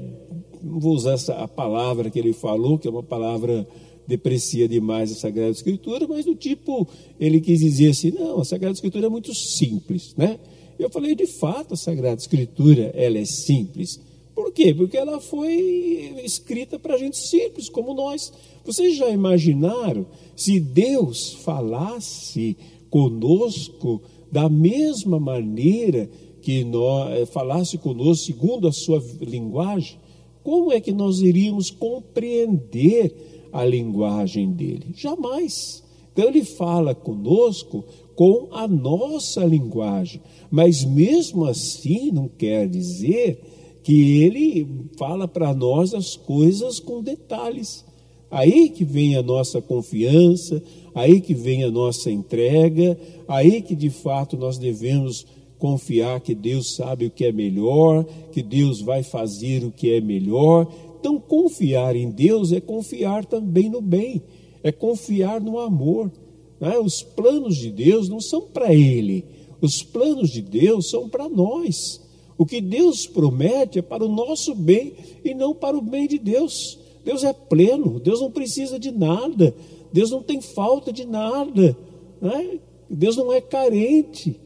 não 0.61 0.79
vou 0.79 0.93
usar 0.93 1.13
essa, 1.13 1.33
a 1.35 1.47
palavra 1.47 2.09
que 2.09 2.19
ele 2.19 2.33
falou, 2.33 2.77
que 2.77 2.87
é 2.87 2.91
uma 2.91 3.03
palavra 3.03 3.67
deprecia 4.07 4.67
demais 4.67 5.11
a 5.11 5.15
Sagrada 5.15 5.51
Escritura, 5.51 6.07
mas 6.07 6.25
do 6.25 6.35
tipo, 6.35 6.87
ele 7.19 7.39
quis 7.39 7.59
dizer 7.59 7.89
assim, 7.89 8.11
não, 8.11 8.39
a 8.39 8.45
Sagrada 8.45 8.73
Escritura 8.73 9.07
é 9.07 9.09
muito 9.09 9.33
simples, 9.33 10.13
né? 10.15 10.39
Eu 10.77 10.89
falei, 10.89 11.15
de 11.15 11.25
fato, 11.25 11.73
a 11.73 11.77
Sagrada 11.77 12.19
Escritura, 12.19 12.91
ela 12.93 13.17
é 13.17 13.25
simples. 13.25 13.99
Por 14.35 14.51
quê? 14.51 14.73
Porque 14.73 14.97
ela 14.97 15.21
foi 15.21 16.13
escrita 16.25 16.77
para 16.77 16.97
gente 16.97 17.17
simples, 17.17 17.69
como 17.69 17.93
nós. 17.93 18.33
Vocês 18.65 18.97
já 18.97 19.09
imaginaram 19.09 20.05
se 20.35 20.59
Deus 20.59 21.33
falasse 21.35 22.57
conosco 22.89 24.01
da 24.29 24.49
mesma 24.49 25.19
maneira 25.19 26.09
que 26.41 26.65
nós, 26.65 27.13
eh, 27.13 27.25
falasse 27.25 27.77
conosco 27.77 28.25
segundo 28.25 28.67
a 28.67 28.73
sua 28.73 29.01
linguagem? 29.21 29.97
Como 30.43 30.71
é 30.71 30.81
que 30.81 30.91
nós 30.91 31.21
iríamos 31.21 31.71
compreender 31.71 33.49
a 33.51 33.63
linguagem 33.63 34.51
dele? 34.51 34.87
Jamais. 34.93 35.83
Então 36.11 36.27
ele 36.27 36.43
fala 36.43 36.93
conosco 36.93 37.83
com 38.15 38.47
a 38.51 38.67
nossa 38.67 39.43
linguagem, 39.43 40.21
mas 40.49 40.83
mesmo 40.83 41.45
assim 41.45 42.11
não 42.11 42.27
quer 42.27 42.67
dizer 42.67 43.39
que 43.83 44.23
ele 44.23 44.67
fala 44.97 45.27
para 45.27 45.53
nós 45.53 45.93
as 45.93 46.15
coisas 46.15 46.79
com 46.79 47.03
detalhes. 47.03 47.85
Aí 48.31 48.69
que 48.69 48.83
vem 48.83 49.15
a 49.15 49.21
nossa 49.21 49.61
confiança, 49.61 50.61
aí 50.93 51.21
que 51.21 51.33
vem 51.33 51.63
a 51.63 51.69
nossa 51.69 52.09
entrega, 52.09 52.97
aí 53.27 53.61
que 53.61 53.75
de 53.75 53.89
fato 53.89 54.35
nós 54.35 54.57
devemos 54.57 55.25
confiar 55.59 56.19
que 56.19 56.33
Deus 56.33 56.75
sabe 56.75 57.05
o 57.05 57.11
que 57.11 57.25
é 57.25 57.31
melhor, 57.31 58.05
que 58.31 58.41
Deus 58.41 58.81
vai 58.81 59.03
fazer 59.03 59.63
o 59.63 59.71
que 59.71 59.91
é 59.91 60.01
melhor, 60.01 60.67
então, 61.05 61.19
confiar 61.19 61.95
em 61.95 62.09
Deus 62.09 62.51
é 62.51 62.59
confiar 62.59 63.25
também 63.25 63.69
no 63.69 63.79
bem, 63.79 64.23
é 64.63 64.71
confiar 64.71 65.39
no 65.39 65.59
amor. 65.59 66.11
Né? 66.59 66.77
Os 66.77 67.01
planos 67.01 67.57
de 67.57 67.71
Deus 67.71 68.09
não 68.09 68.19
são 68.19 68.41
para 68.41 68.73
Ele, 68.73 69.25
os 69.61 69.83
planos 69.83 70.29
de 70.29 70.41
Deus 70.41 70.89
são 70.89 71.09
para 71.09 71.27
nós. 71.29 72.01
O 72.37 72.45
que 72.45 72.59
Deus 72.59 73.07
promete 73.07 73.79
é 73.79 73.81
para 73.81 74.03
o 74.03 74.09
nosso 74.09 74.53
bem 74.53 74.93
e 75.23 75.33
não 75.33 75.53
para 75.53 75.77
o 75.77 75.81
bem 75.81 76.07
de 76.07 76.19
Deus. 76.19 76.77
Deus 77.03 77.23
é 77.23 77.31
pleno, 77.31 77.99
Deus 77.99 78.19
não 78.19 78.31
precisa 78.31 78.77
de 78.77 78.91
nada, 78.91 79.55
Deus 79.93 80.11
não 80.11 80.21
tem 80.21 80.41
falta 80.41 80.91
de 80.91 81.05
nada, 81.05 81.77
né? 82.21 82.59
Deus 82.89 83.15
não 83.15 83.31
é 83.31 83.39
carente. 83.39 84.39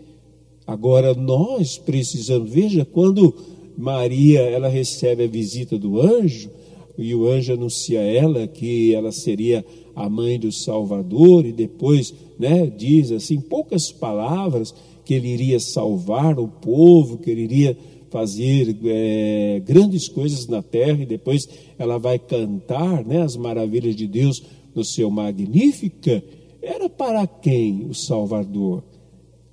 Agora 0.68 1.16
nós 1.16 1.78
precisamos, 1.78 2.52
veja, 2.52 2.86
quando 2.86 3.34
Maria, 3.76 4.42
ela 4.42 4.68
recebe 4.68 5.24
a 5.24 5.28
visita 5.28 5.78
do 5.78 6.02
anjo, 6.02 6.52
e 6.98 7.16
o 7.16 7.28
anjo 7.28 7.54
anuncia 7.54 8.02
a 8.02 8.04
ela 8.04 8.46
que 8.46 8.94
ela 8.94 9.12
seria 9.12 9.66
a 9.96 10.10
mãe 10.10 10.40
do 10.40 10.52
Salvador, 10.52 11.46
e 11.46 11.52
depois 11.52 12.14
né, 12.38 12.68
diz 12.68 13.12
assim, 13.12 13.40
poucas 13.40 13.92
palavras, 13.92 14.74
que 15.06 15.14
ele 15.14 15.28
iria 15.28 15.60
salvar 15.60 16.40
o 16.40 16.48
povo, 16.48 17.18
que 17.18 17.32
ele 17.32 17.42
iria 17.42 17.78
fazer 18.10 18.76
é, 18.86 19.62
grandes 19.66 20.08
coisas 20.08 20.48
na 20.48 20.62
terra, 20.62 21.02
e 21.02 21.06
depois 21.06 21.48
ela 21.78 21.98
vai 21.98 22.20
cantar 22.20 23.06
né, 23.06 23.22
as 23.22 23.36
maravilhas 23.36 23.96
de 23.96 24.08
Deus 24.08 24.42
no 24.74 24.84
seu 24.84 25.10
Magnífica. 25.10 26.24
Era 26.62 26.90
para 26.90 27.26
quem 27.26 27.86
o 27.90 27.94
Salvador? 27.94 28.84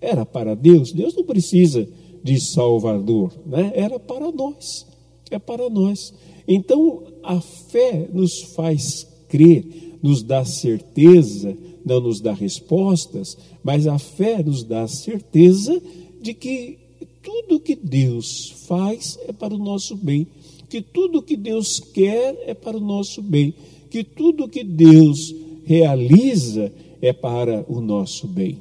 Era 0.00 0.25
para 0.25 0.55
Deus. 0.55 0.93
Deus 0.93 1.14
não 1.14 1.25
precisa 1.25 1.88
de 2.23 2.40
Salvador, 2.40 3.33
né? 3.47 3.73
era 3.75 3.99
para 3.99 4.33
nós. 4.33 4.87
é 5.31 5.38
para 5.38 5.71
nós. 5.71 6.12
Então, 6.47 7.05
a 7.23 7.40
fé 7.40 8.09
nos 8.12 8.43
faz 8.55 9.07
crer, 9.28 9.86
nos 10.03 10.23
dá 10.23 10.45
certeza, 10.45 11.57
não 11.85 12.00
nos 12.00 12.21
dá 12.21 12.33
respostas, 12.33 13.37
mas 13.62 13.87
a 13.87 13.99
fé 13.99 14.43
nos 14.43 14.62
dá 14.62 14.87
certeza 14.87 15.81
de 16.21 16.35
que 16.35 16.79
tudo 17.23 17.61
que 17.61 17.75
Deus 17.76 18.50
faz 18.67 19.19
é 19.26 19.33
para 19.33 19.55
o 19.55 19.59
nosso 19.59 19.97
bem, 19.97 20.26
que 20.69 20.81
tudo 20.81 21.23
que 21.23 21.37
Deus 21.37 21.81
quer 21.81 22.37
é 22.47 22.55
para 22.55 22.76
o 22.76 22.81
nosso 22.81 23.23
bem, 23.23 23.55
que 23.91 24.03
tudo 24.05 24.49
que 24.49 24.65
Deus 24.65 25.35
realiza 25.65 26.73
é 27.00 27.12
para 27.12 27.65
o 27.69 27.81
nosso 27.81 28.26
bem. 28.26 28.59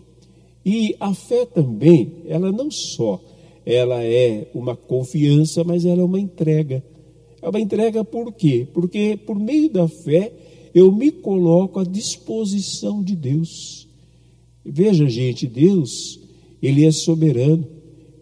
E 0.65 0.95
a 0.99 1.13
fé 1.13 1.45
também, 1.45 2.11
ela 2.27 2.51
não 2.51 2.71
só 2.71 3.21
ela 3.65 4.03
é 4.03 4.47
uma 4.53 4.75
confiança, 4.75 5.63
mas 5.63 5.85
ela 5.85 6.01
é 6.01 6.05
uma 6.05 6.19
entrega. 6.19 6.83
É 7.41 7.49
uma 7.49 7.59
entrega 7.59 8.05
por 8.05 8.31
quê? 8.31 8.67
Porque 8.71 9.17
por 9.25 9.39
meio 9.39 9.69
da 9.69 9.87
fé 9.87 10.31
eu 10.75 10.91
me 10.91 11.09
coloco 11.09 11.79
à 11.79 11.85
disposição 11.85 13.01
de 13.01 13.15
Deus. 13.15 13.87
Veja, 14.63 15.07
gente, 15.07 15.47
Deus, 15.47 16.19
ele 16.61 16.85
é 16.85 16.91
soberano. 16.91 17.65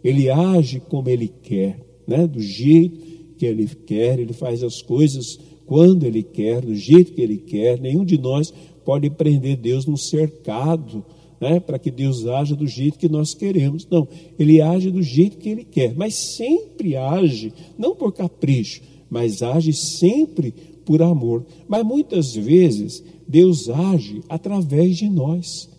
Ele 0.04 0.30
age 0.30 0.80
como 0.80 1.10
ele 1.10 1.28
quer, 1.28 1.84
né? 2.08 2.28
Do 2.28 2.40
jeito 2.40 3.36
que 3.38 3.46
ele 3.48 3.66
quer, 3.66 4.20
ele 4.20 4.34
faz 4.34 4.64
as 4.64 4.84
coisas 4.84 5.40
quando 5.66 6.04
ele 6.04 6.22
quer, 6.22 6.62
do 6.62 6.76
jeito 6.76 7.14
que 7.14 7.22
ele 7.22 7.38
quer. 7.38 7.80
Nenhum 7.80 8.06
de 8.06 8.20
nós 8.20 8.54
pode 8.86 9.10
prender 9.10 9.58
Deus 9.58 9.88
num 9.88 9.98
cercado, 9.98 11.04
né, 11.42 11.60
para 11.60 11.80
que 11.80 11.90
Deus 11.90 12.28
haja 12.28 12.56
do 12.56 12.68
jeito 12.68 13.00
que 13.00 13.10
nós 13.10 13.34
queremos. 13.34 13.88
Não, 13.90 14.08
ele 14.38 14.62
age 14.62 14.92
do 14.92 15.02
jeito 15.02 15.38
que 15.38 15.50
ele 15.50 15.64
quer, 15.64 15.96
mas 15.96 16.14
sempre 16.14 16.96
age, 16.96 17.52
não 17.78 17.96
por 17.96 18.14
capricho, 18.14 18.82
mas 19.10 19.42
age 19.42 19.74
sempre 19.74 20.54
por 20.86 21.02
amor. 21.02 21.46
Mas 21.68 21.84
muitas 21.84 22.36
vezes 22.36 23.04
Deus 23.28 23.70
age 23.70 24.22
através 24.30 24.98
de 24.98 25.10
nós. 25.10 25.70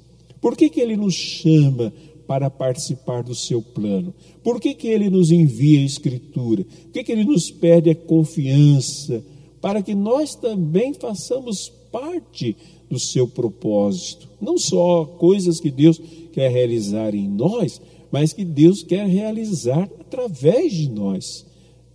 Por 0.40 0.56
que, 0.56 0.68
que 0.68 0.80
ele 0.80 0.96
nos 0.96 1.14
chama 1.14 1.92
para 2.26 2.50
participar 2.50 3.22
do 3.22 3.34
seu 3.34 3.62
plano? 3.62 4.14
Por 4.42 4.60
que, 4.60 4.74
que 4.74 4.88
ele 4.88 5.08
nos 5.08 5.30
envia 5.30 5.80
a 5.80 5.84
Escritura? 5.84 6.64
Por 6.64 6.92
que, 6.92 7.04
que 7.04 7.12
ele 7.12 7.24
nos 7.24 7.50
pede 7.50 7.90
a 7.90 7.94
confiança? 7.94 9.24
Para 9.60 9.82
que 9.82 9.94
nós 9.94 10.34
também 10.34 10.92
façamos 10.94 11.72
parte 11.90 12.56
do 12.90 12.98
seu 12.98 13.26
propósito. 13.26 14.28
Não 14.40 14.58
só 14.58 15.04
coisas 15.04 15.60
que 15.60 15.70
Deus 15.70 16.00
quer 16.32 16.50
realizar 16.50 17.14
em 17.14 17.28
nós, 17.28 17.80
mas 18.10 18.32
que 18.32 18.44
Deus 18.44 18.82
quer 18.82 19.06
realizar 19.06 19.88
através 20.00 20.72
de 20.72 20.90
nós. 20.90 21.46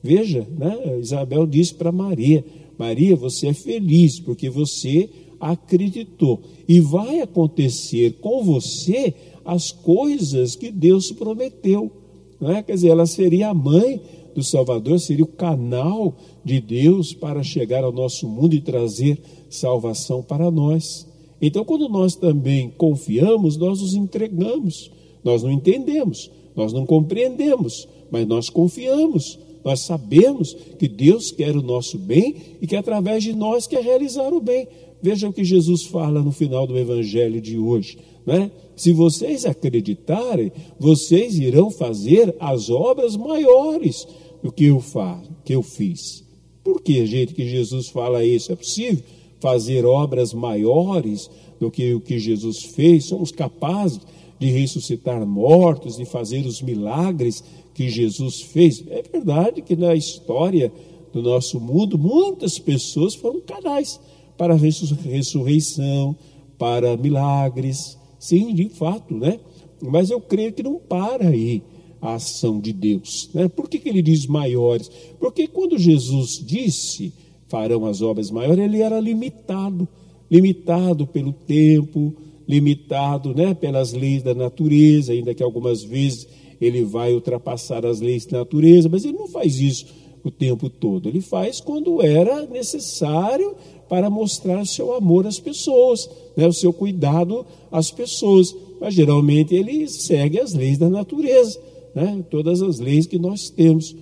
Veja, 0.01 0.47
né? 0.57 0.97
Isabel 0.99 1.45
disse 1.45 1.73
para 1.73 1.91
Maria: 1.91 2.43
Maria, 2.79 3.13
você 3.13 3.48
é 3.48 3.53
feliz 3.53 4.21
porque 4.21 4.50
você 4.50 5.09
acreditou. 5.38 6.41
E 6.65 6.79
vai 6.79 7.20
acontecer 7.20 8.13
com 8.22 8.42
você 8.42 9.13
as 9.44 9.72
coisas 9.72 10.55
que 10.55 10.72
Deus 10.72 11.11
prometeu. 11.11 11.92
Né? 12.39 12.63
Quer 12.63 12.75
dizer, 12.75 12.87
ela 12.87 13.05
seria 13.05 13.50
a 13.50 13.53
mãe 13.53 14.01
do 14.33 14.42
Salvador, 14.42 14.98
seria 14.98 15.25
o 15.25 15.27
canal 15.27 16.15
de 16.46 16.61
Deus 16.61 17.13
para 17.13 17.44
chegar 17.44 17.83
ao 17.83 17.92
nosso 17.92 18.25
mundo 18.29 18.55
e 18.55 18.61
trazer 18.61 19.20
salvação 19.50 20.24
para 20.24 20.50
nós. 20.50 21.05
Então, 21.42 21.65
quando 21.65 21.89
nós 21.89 22.15
também 22.15 22.70
confiamos, 22.77 23.57
nós 23.57 23.81
nos 23.81 23.94
entregamos. 23.94 24.89
Nós 25.22 25.44
não 25.44 25.51
entendemos, 25.51 26.31
nós 26.55 26.72
não 26.72 26.85
compreendemos, 26.85 27.89
mas 28.09 28.25
nós 28.25 28.50
confiamos. 28.50 29.37
Nós 29.63 29.81
sabemos 29.81 30.53
que 30.77 30.87
Deus 30.87 31.31
quer 31.31 31.55
o 31.55 31.61
nosso 31.61 31.98
bem 31.98 32.35
e 32.61 32.67
que 32.67 32.75
através 32.75 33.24
de 33.24 33.33
nós 33.33 33.67
quer 33.67 33.83
realizar 33.83 34.33
o 34.33 34.41
bem. 34.41 34.67
Veja 35.01 35.29
o 35.29 35.33
que 35.33 35.43
Jesus 35.43 35.83
fala 35.83 36.22
no 36.22 36.31
final 36.31 36.67
do 36.67 36.77
evangelho 36.77 37.39
de 37.39 37.57
hoje. 37.57 37.98
Né? 38.25 38.51
Se 38.75 38.91
vocês 38.91 39.45
acreditarem, 39.45 40.51
vocês 40.79 41.37
irão 41.37 41.72
fazer 41.72 42.35
as 42.39 42.69
obras 42.69 43.15
maiores 43.15 44.07
do 44.43 44.51
que 44.51 44.65
eu 44.65 44.79
faço, 44.79 45.29
que 45.43 45.53
eu 45.53 45.61
fiz. 45.61 46.24
Por 46.63 46.81
que, 46.81 47.05
gente, 47.05 47.33
que 47.33 47.48
Jesus 47.48 47.89
fala 47.89 48.24
isso? 48.24 48.51
É 48.51 48.55
possível 48.55 49.03
fazer 49.39 49.85
obras 49.85 50.33
maiores 50.33 51.29
do 51.59 51.72
que 51.72 51.93
o 51.93 52.01
que 52.01 52.19
Jesus 52.19 52.63
fez? 52.63 53.05
Somos 53.05 53.31
capazes 53.31 54.00
de 54.37 54.50
ressuscitar 54.50 55.25
mortos, 55.25 55.98
de 55.98 56.05
fazer 56.05 56.45
os 56.45 56.61
milagres 56.61 57.43
que 57.74 57.90
Jesus 57.90 58.42
fez? 58.42 58.84
É 58.88 59.01
verdade 59.01 59.62
que 59.62 59.75
na 59.75 59.96
história 59.96 60.72
do 61.14 61.22
nosso 61.22 61.60
mundo, 61.60 61.98
muitas 61.98 62.60
pessoas 62.60 63.16
foram 63.16 63.42
canais 63.42 64.00
para 64.38 64.53
a 64.53 64.58
ressurreição, 64.58 66.16
para 66.58 66.96
milagres. 66.98 67.98
Sim, 68.20 68.53
de 68.53 68.70
fato, 68.70 69.14
né? 69.16 69.40
Mas 69.82 70.10
eu 70.10 70.20
creio 70.20 70.51
que 70.53 70.62
não 70.62 70.75
para 70.75 71.29
aí 71.29 71.64
a 72.01 72.16
ação 72.16 72.60
de 72.60 72.74
Deus. 72.74 73.29
Né? 73.34 73.48
Por 73.48 73.70
que, 73.70 73.79
que 73.79 73.90
ele 73.90 74.01
diz 74.01 74.25
maiores? 74.25 74.90
Porque 75.20 75.48
quando 75.48 75.77
Jesus 75.77 76.44
disse 76.46 77.14
farão 77.48 77.86
as 77.86 78.01
obras 78.01 78.29
maiores, 78.29 78.64
ele 78.64 78.82
era 78.82 79.00
limitado 79.00 79.88
limitado 80.29 81.08
pelo 81.08 81.34
tempo, 81.34 82.14
limitado 82.48 83.34
né, 83.34 83.53
pelas 83.53 83.94
leis 83.94 84.22
da 84.24 84.34
natureza, 84.34 85.12
ainda 85.12 85.34
que 85.34 85.44
algumas 85.44 85.84
vezes 85.84 86.27
ele 86.59 86.83
vai 86.83 87.13
ultrapassar 87.13 87.85
as 87.85 88.00
leis 88.00 88.25
da 88.25 88.39
natureza, 88.39 88.89
mas 88.89 89.05
ele 89.05 89.17
não 89.17 89.27
faz 89.27 89.59
isso 89.59 89.85
o 90.24 90.29
tempo 90.29 90.69
todo. 90.69 91.07
Ele 91.07 91.22
faz 91.22 91.61
quando 91.61 92.01
era 92.01 92.45
necessário 92.45 93.55
para 93.87 94.09
mostrar 94.09 94.65
seu 94.65 94.93
amor 94.93 95.25
às 95.25 95.39
pessoas, 95.39 96.09
né, 96.35 96.48
o 96.48 96.53
seu 96.53 96.72
cuidado 96.72 97.45
às 97.72 97.89
pessoas. 97.89 98.55
Mas 98.79 98.93
geralmente 98.93 99.55
ele 99.55 99.87
segue 99.87 100.39
as 100.39 100.53
leis 100.53 100.77
da 100.77 100.89
natureza 100.89 101.59
né? 101.93 102.24
todas 102.29 102.61
as 102.61 102.79
leis 102.79 103.05
que 103.05 103.17
nós 103.17 103.50
temos. 103.50 103.95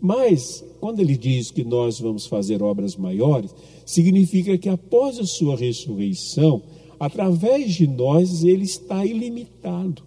Mas, 0.00 0.64
quando 0.80 1.00
ele 1.00 1.16
diz 1.16 1.50
que 1.50 1.64
nós 1.64 2.00
vamos 2.00 2.26
fazer 2.26 2.62
obras 2.62 2.96
maiores, 2.96 3.54
significa 3.84 4.56
que 4.58 4.68
após 4.68 5.18
a 5.18 5.26
sua 5.26 5.56
ressurreição, 5.56 6.62
através 6.98 7.74
de 7.74 7.86
nós, 7.86 8.42
ele 8.42 8.64
está 8.64 9.04
ilimitado. 9.04 10.02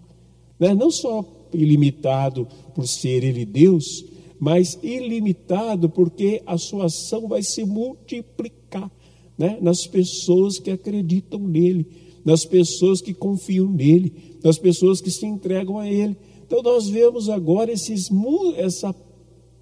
Né? 0.58 0.74
Não 0.74 0.90
só 0.90 1.24
ilimitado 1.52 2.46
por 2.74 2.86
ser 2.86 3.24
ele 3.24 3.44
Deus, 3.44 4.04
mas 4.38 4.78
ilimitado 4.82 5.88
porque 5.88 6.42
a 6.46 6.58
sua 6.58 6.86
ação 6.86 7.26
vai 7.26 7.42
se 7.42 7.64
multiplicar 7.64 8.90
né? 9.36 9.58
nas 9.60 9.86
pessoas 9.86 10.58
que 10.58 10.70
acreditam 10.70 11.40
nele, 11.40 11.86
nas 12.24 12.44
pessoas 12.44 13.00
que 13.00 13.14
confiam 13.14 13.66
nele, 13.66 14.12
nas 14.42 14.58
pessoas 14.58 15.00
que 15.00 15.10
se 15.10 15.26
entregam 15.26 15.78
a 15.78 15.88
ele. 15.88 16.16
Então 16.46 16.62
nós 16.62 16.88
vemos 16.88 17.28
agora 17.28 17.72
esses, 17.72 18.10
essa 18.56 18.94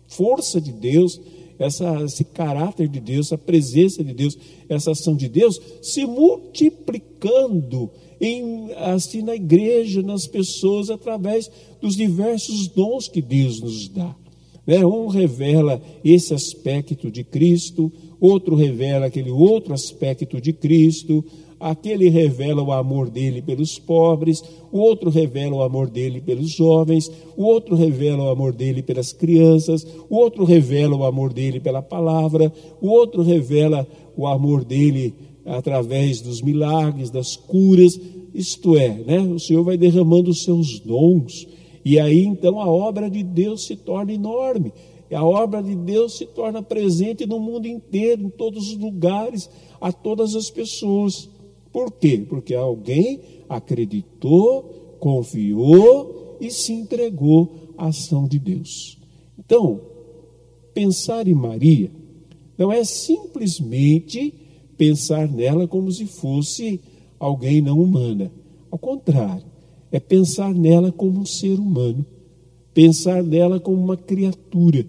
força 0.06 0.60
de 0.60 0.72
Deus, 0.72 1.20
essa, 1.58 2.02
esse 2.02 2.24
caráter 2.24 2.88
de 2.88 3.00
Deus, 3.00 3.26
essa 3.26 3.38
presença 3.38 4.02
de 4.02 4.12
Deus, 4.12 4.36
essa 4.68 4.90
ação 4.90 5.14
de 5.16 5.28
Deus 5.28 5.60
se 5.82 6.04
multiplicando 6.04 7.90
em, 8.24 8.72
assim 8.76 9.22
na 9.22 9.34
igreja, 9.34 10.02
nas 10.02 10.26
pessoas, 10.26 10.90
através 10.90 11.50
dos 11.80 11.96
diversos 11.96 12.68
dons 12.68 13.08
que 13.08 13.20
Deus 13.20 13.60
nos 13.60 13.88
dá. 13.88 14.14
Né? 14.66 14.84
Um 14.84 15.08
revela 15.08 15.80
esse 16.04 16.32
aspecto 16.32 17.10
de 17.10 17.22
Cristo, 17.22 17.92
outro 18.20 18.54
revela 18.54 19.06
aquele 19.06 19.30
outro 19.30 19.74
aspecto 19.74 20.40
de 20.40 20.52
Cristo, 20.52 21.24
aquele 21.60 22.08
revela 22.08 22.62
o 22.62 22.72
amor 22.72 23.10
dele 23.10 23.42
pelos 23.42 23.78
pobres, 23.78 24.42
o 24.72 24.78
outro 24.78 25.10
revela 25.10 25.56
o 25.56 25.62
amor 25.62 25.88
dele 25.88 26.20
pelos 26.20 26.50
jovens, 26.50 27.10
o 27.36 27.44
outro 27.44 27.76
revela 27.76 28.24
o 28.24 28.28
amor 28.30 28.52
dele 28.52 28.82
pelas 28.82 29.12
crianças, 29.12 29.86
o 30.08 30.16
outro 30.16 30.44
revela 30.44 30.96
o 30.96 31.04
amor 31.04 31.32
dele 31.32 31.60
pela 31.60 31.82
palavra, 31.82 32.52
o 32.80 32.88
outro 32.88 33.22
revela 33.22 33.86
o 34.16 34.26
amor 34.26 34.64
dele 34.64 35.14
através 35.44 36.20
dos 36.20 36.40
milagres, 36.40 37.10
das 37.10 37.36
curas, 37.36 37.98
isto 38.34 38.76
é, 38.76 38.88
né? 38.88 39.20
o 39.20 39.38
Senhor 39.38 39.62
vai 39.62 39.76
derramando 39.76 40.30
os 40.30 40.42
seus 40.42 40.80
dons, 40.80 41.46
e 41.84 42.00
aí 42.00 42.24
então 42.24 42.60
a 42.60 42.66
obra 42.66 43.10
de 43.10 43.22
Deus 43.22 43.66
se 43.66 43.76
torna 43.76 44.12
enorme. 44.12 44.72
A 45.12 45.24
obra 45.24 45.62
de 45.62 45.76
Deus 45.76 46.16
se 46.16 46.26
torna 46.26 46.60
presente 46.60 47.24
no 47.24 47.38
mundo 47.38 47.66
inteiro, 47.66 48.22
em 48.22 48.30
todos 48.30 48.70
os 48.70 48.76
lugares, 48.76 49.48
a 49.80 49.92
todas 49.92 50.34
as 50.34 50.50
pessoas. 50.50 51.28
Por 51.72 51.92
quê? 51.92 52.24
Porque 52.28 52.54
alguém 52.54 53.20
acreditou, 53.48 54.96
confiou 54.98 56.36
e 56.40 56.50
se 56.50 56.72
entregou 56.72 57.74
à 57.76 57.88
ação 57.88 58.26
de 58.26 58.38
Deus. 58.38 58.98
Então, 59.38 59.80
pensar 60.72 61.28
em 61.28 61.34
Maria 61.34 61.90
não 62.56 62.72
é 62.72 62.82
simplesmente 62.82 64.34
pensar 64.76 65.28
nela 65.28 65.66
como 65.66 65.90
se 65.90 66.06
fosse 66.06 66.80
alguém 67.18 67.60
não 67.60 67.80
humana. 67.80 68.30
Ao 68.70 68.78
contrário, 68.78 69.44
é 69.90 70.00
pensar 70.00 70.52
nela 70.52 70.90
como 70.90 71.20
um 71.20 71.26
ser 71.26 71.58
humano, 71.58 72.04
pensar 72.72 73.22
nela 73.22 73.60
como 73.60 73.82
uma 73.82 73.96
criatura 73.96 74.84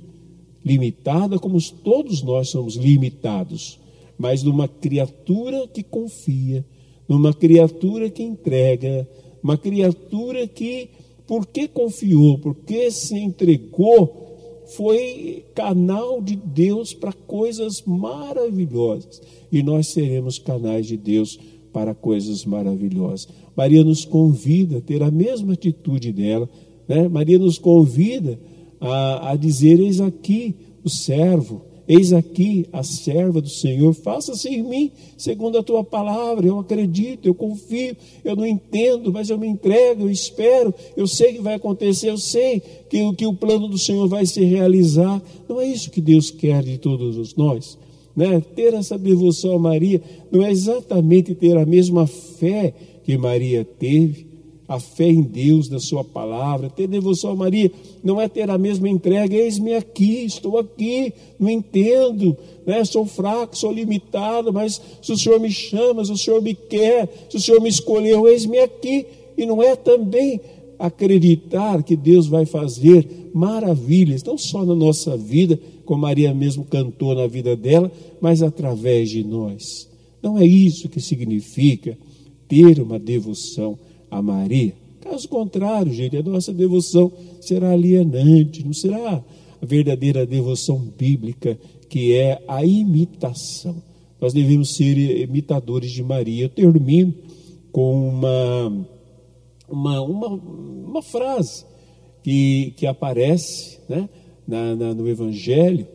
limitada 0.65 1.37
como 1.37 1.61
todos 1.83 2.23
nós 2.23 2.49
somos 2.49 2.75
limitados, 2.75 3.79
mas 4.17 4.41
numa 4.41 4.67
criatura 4.67 5.67
que 5.67 5.83
confia, 5.83 6.65
numa 7.07 7.31
criatura 7.31 8.09
que 8.09 8.23
entrega, 8.23 9.07
uma 9.43 9.55
criatura 9.55 10.47
que, 10.47 10.89
porque 11.27 11.67
confiou, 11.67 12.39
porque 12.39 12.89
se 12.89 13.15
entregou, 13.15 14.24
foi 14.67 15.45
canal 15.53 16.21
de 16.21 16.35
Deus 16.35 16.93
para 16.93 17.13
coisas 17.13 17.83
maravilhosas. 17.85 19.21
E 19.51 19.61
nós 19.61 19.87
seremos 19.87 20.39
canais 20.39 20.87
de 20.87 20.97
Deus 20.97 21.39
para 21.71 21.93
coisas 21.93 22.45
maravilhosas. 22.45 23.27
Maria 23.55 23.83
nos 23.83 24.05
convida 24.05 24.77
a 24.77 24.81
ter 24.81 25.03
a 25.03 25.11
mesma 25.11 25.53
atitude 25.53 26.11
dela. 26.11 26.49
Né? 26.87 27.07
Maria 27.07 27.37
nos 27.37 27.57
convida 27.57 28.39
a, 28.79 29.31
a 29.31 29.35
dizer: 29.35 29.79
Eis 29.79 29.99
aqui 29.99 30.55
o 30.83 30.89
servo, 30.89 31.61
eis 31.87 32.13
aqui 32.13 32.67
a 32.71 32.83
serva 32.83 33.41
do 33.41 33.49
Senhor, 33.49 33.93
faça-se 33.93 34.49
em 34.49 34.63
mim 34.63 34.91
segundo 35.17 35.57
a 35.57 35.63
tua 35.63 35.83
palavra. 35.83 36.47
Eu 36.47 36.59
acredito, 36.59 37.27
eu 37.27 37.35
confio, 37.35 37.95
eu 38.23 38.35
não 38.35 38.45
entendo, 38.45 39.11
mas 39.11 39.29
eu 39.29 39.37
me 39.37 39.47
entrego, 39.47 40.03
eu 40.03 40.11
espero, 40.11 40.73
eu 40.95 41.07
sei 41.07 41.33
que 41.33 41.41
vai 41.41 41.55
acontecer, 41.55 42.09
eu 42.09 42.17
sei 42.17 42.61
que, 42.89 43.13
que 43.13 43.25
o 43.25 43.33
plano 43.33 43.67
do 43.67 43.77
Senhor 43.77 44.07
vai 44.07 44.25
se 44.25 44.43
realizar. 44.43 45.21
Não 45.47 45.61
é 45.61 45.67
isso 45.67 45.91
que 45.91 46.01
Deus 46.01 46.31
quer 46.31 46.63
de 46.63 46.77
todos 46.77 47.35
nós. 47.35 47.77
Né? 48.15 48.41
Ter 48.55 48.73
essa 48.73 48.97
devoção 48.97 49.55
a 49.55 49.59
Maria 49.59 50.01
não 50.31 50.43
é 50.43 50.49
exatamente 50.49 51.35
ter 51.35 51.57
a 51.57 51.65
mesma 51.65 52.07
fé 52.07 52.73
que 53.03 53.17
Maria 53.17 53.63
teve, 53.63 54.34
a 54.67 54.79
fé 54.79 55.07
em 55.07 55.21
Deus, 55.21 55.67
da 55.69 55.79
Sua 55.79 56.03
palavra. 56.03 56.69
Ter 56.69 56.87
devoção 56.87 57.31
a 57.31 57.35
Maria 57.35 57.71
não 58.03 58.19
é 58.19 58.27
ter 58.27 58.49
a 58.49 58.57
mesma 58.57 58.89
entrega, 58.89 59.35
eis-me 59.35 59.73
aqui, 59.73 60.25
estou 60.25 60.57
aqui, 60.57 61.13
não 61.39 61.49
entendo, 61.49 62.35
né? 62.65 62.83
sou 62.83 63.05
fraco, 63.05 63.57
sou 63.57 63.71
limitado, 63.71 64.51
mas 64.51 64.81
se 65.01 65.11
o 65.11 65.17
Senhor 65.17 65.39
me 65.39 65.51
chama, 65.51 66.03
se 66.03 66.11
o 66.11 66.17
Senhor 66.17 66.41
me 66.41 66.55
quer, 66.55 67.27
se 67.29 67.37
o 67.37 67.41
Senhor 67.41 67.61
me 67.61 67.69
escolheu, 67.69 68.27
eis-me 68.27 68.59
aqui. 68.59 69.05
E 69.37 69.45
não 69.45 69.61
é 69.61 69.75
também 69.75 70.39
acreditar 70.79 71.83
que 71.83 71.95
Deus 71.95 72.27
vai 72.27 72.45
fazer 72.45 73.29
maravilhas, 73.33 74.23
não 74.23 74.37
só 74.37 74.65
na 74.65 74.75
nossa 74.75 75.15
vida, 75.15 75.59
como 75.85 76.01
Maria 76.01 76.33
mesmo 76.33 76.63
cantou 76.65 77.13
na 77.13 77.27
vida 77.27 77.55
dela, 77.55 77.91
mas 78.19 78.41
através 78.41 79.09
de 79.09 79.23
nós. 79.23 79.89
Não 80.21 80.39
é 80.39 80.45
isso 80.45 80.89
que 80.89 80.99
significa 80.99 81.97
ter 82.47 82.81
uma 82.81 82.97
devoção 82.97 83.77
a 84.17 84.21
Maria. 84.21 84.73
Caso 85.01 85.29
contrário, 85.29 85.93
gente, 85.93 86.17
a 86.17 86.23
nossa 86.23 86.51
devoção 86.51 87.11
será 87.39 87.71
alienante, 87.71 88.65
não 88.65 88.73
será 88.73 89.23
a 89.61 89.65
verdadeira 89.65 90.25
devoção 90.25 90.79
bíblica, 90.97 91.59
que 91.87 92.13
é 92.13 92.43
a 92.47 92.65
imitação. 92.65 93.75
Nós 94.19 94.33
devemos 94.33 94.75
ser 94.75 94.97
imitadores 94.97 95.91
de 95.91 96.01
Maria. 96.01 96.45
Eu 96.45 96.49
termino 96.49 97.13
com 97.71 98.09
uma, 98.09 98.87
uma, 99.69 100.01
uma, 100.01 100.27
uma 100.27 101.01
frase 101.01 101.65
que, 102.23 102.73
que 102.75 102.87
aparece 102.87 103.79
né, 103.87 104.09
na, 104.47 104.75
na, 104.75 104.93
no 104.93 105.07
Evangelho, 105.07 105.87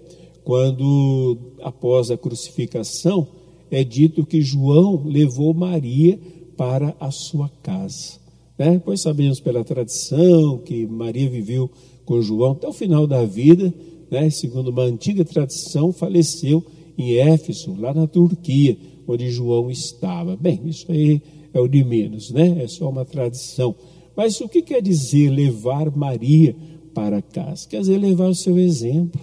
quando, 0.44 1.36
após 1.62 2.10
a 2.10 2.16
crucificação, 2.16 3.26
é 3.70 3.82
dito 3.82 4.24
que 4.26 4.40
João 4.40 5.02
levou 5.04 5.54
Maria 5.54 6.18
para 6.60 6.94
a 7.00 7.10
sua 7.10 7.50
casa. 7.62 8.18
Né? 8.58 8.78
Pois 8.84 9.00
sabemos 9.00 9.40
pela 9.40 9.64
tradição 9.64 10.58
que 10.58 10.86
Maria 10.86 11.26
viveu 11.26 11.70
com 12.04 12.20
João 12.20 12.52
até 12.52 12.68
o 12.68 12.72
final 12.74 13.06
da 13.06 13.24
vida, 13.24 13.72
né? 14.10 14.28
segundo 14.28 14.68
uma 14.68 14.82
antiga 14.82 15.24
tradição, 15.24 15.90
faleceu 15.90 16.62
em 16.98 17.14
Éfeso, 17.14 17.74
lá 17.80 17.94
na 17.94 18.06
Turquia, 18.06 18.76
onde 19.08 19.30
João 19.30 19.70
estava. 19.70 20.36
Bem, 20.36 20.60
isso 20.66 20.84
aí 20.92 21.22
é 21.54 21.58
o 21.58 21.66
de 21.66 21.82
menos, 21.82 22.30
né? 22.30 22.62
É 22.62 22.68
só 22.68 22.90
uma 22.90 23.06
tradição. 23.06 23.74
Mas 24.14 24.38
o 24.42 24.46
que 24.46 24.60
quer 24.60 24.82
dizer 24.82 25.30
levar 25.30 25.90
Maria 25.96 26.54
para 26.92 27.22
casa? 27.22 27.66
Quer 27.66 27.80
dizer 27.80 27.96
levar 27.96 28.28
o 28.28 28.34
seu 28.34 28.58
exemplo. 28.58 29.18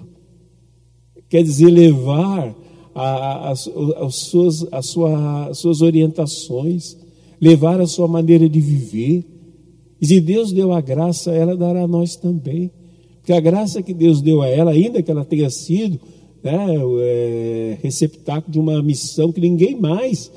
Quer 1.29 1.43
dizer 1.43 1.69
levar 1.69 2.55
suas, 4.09 4.65
as, 4.71 4.87
sua, 4.87 5.49
as 5.49 5.59
suas 5.59 5.81
orientações 5.83 7.05
levar 7.39 7.79
a 7.79 7.87
sua 7.87 8.07
maneira 8.07 8.47
de 8.49 8.59
viver. 8.59 9.25
E 9.99 10.05
se 10.05 10.19
Deus 10.19 10.51
deu 10.51 10.71
a 10.71 10.81
graça, 10.81 11.31
ela 11.31 11.55
dará 11.55 11.83
a 11.83 11.87
nós 11.87 12.15
também. 12.15 12.71
Porque 13.17 13.33
a 13.33 13.39
graça 13.39 13.81
que 13.81 13.93
Deus 13.93 14.21
deu 14.21 14.41
a 14.41 14.47
ela, 14.47 14.71
ainda 14.71 15.01
que 15.01 15.11
ela 15.11 15.25
tenha 15.25 15.49
sido 15.49 15.99
né, 16.43 16.67
é, 17.01 17.77
receptáculo 17.81 18.51
de 18.51 18.59
uma 18.59 18.81
missão 18.81 19.31
que 19.31 19.41
ninguém 19.41 19.75
mais 19.79 20.31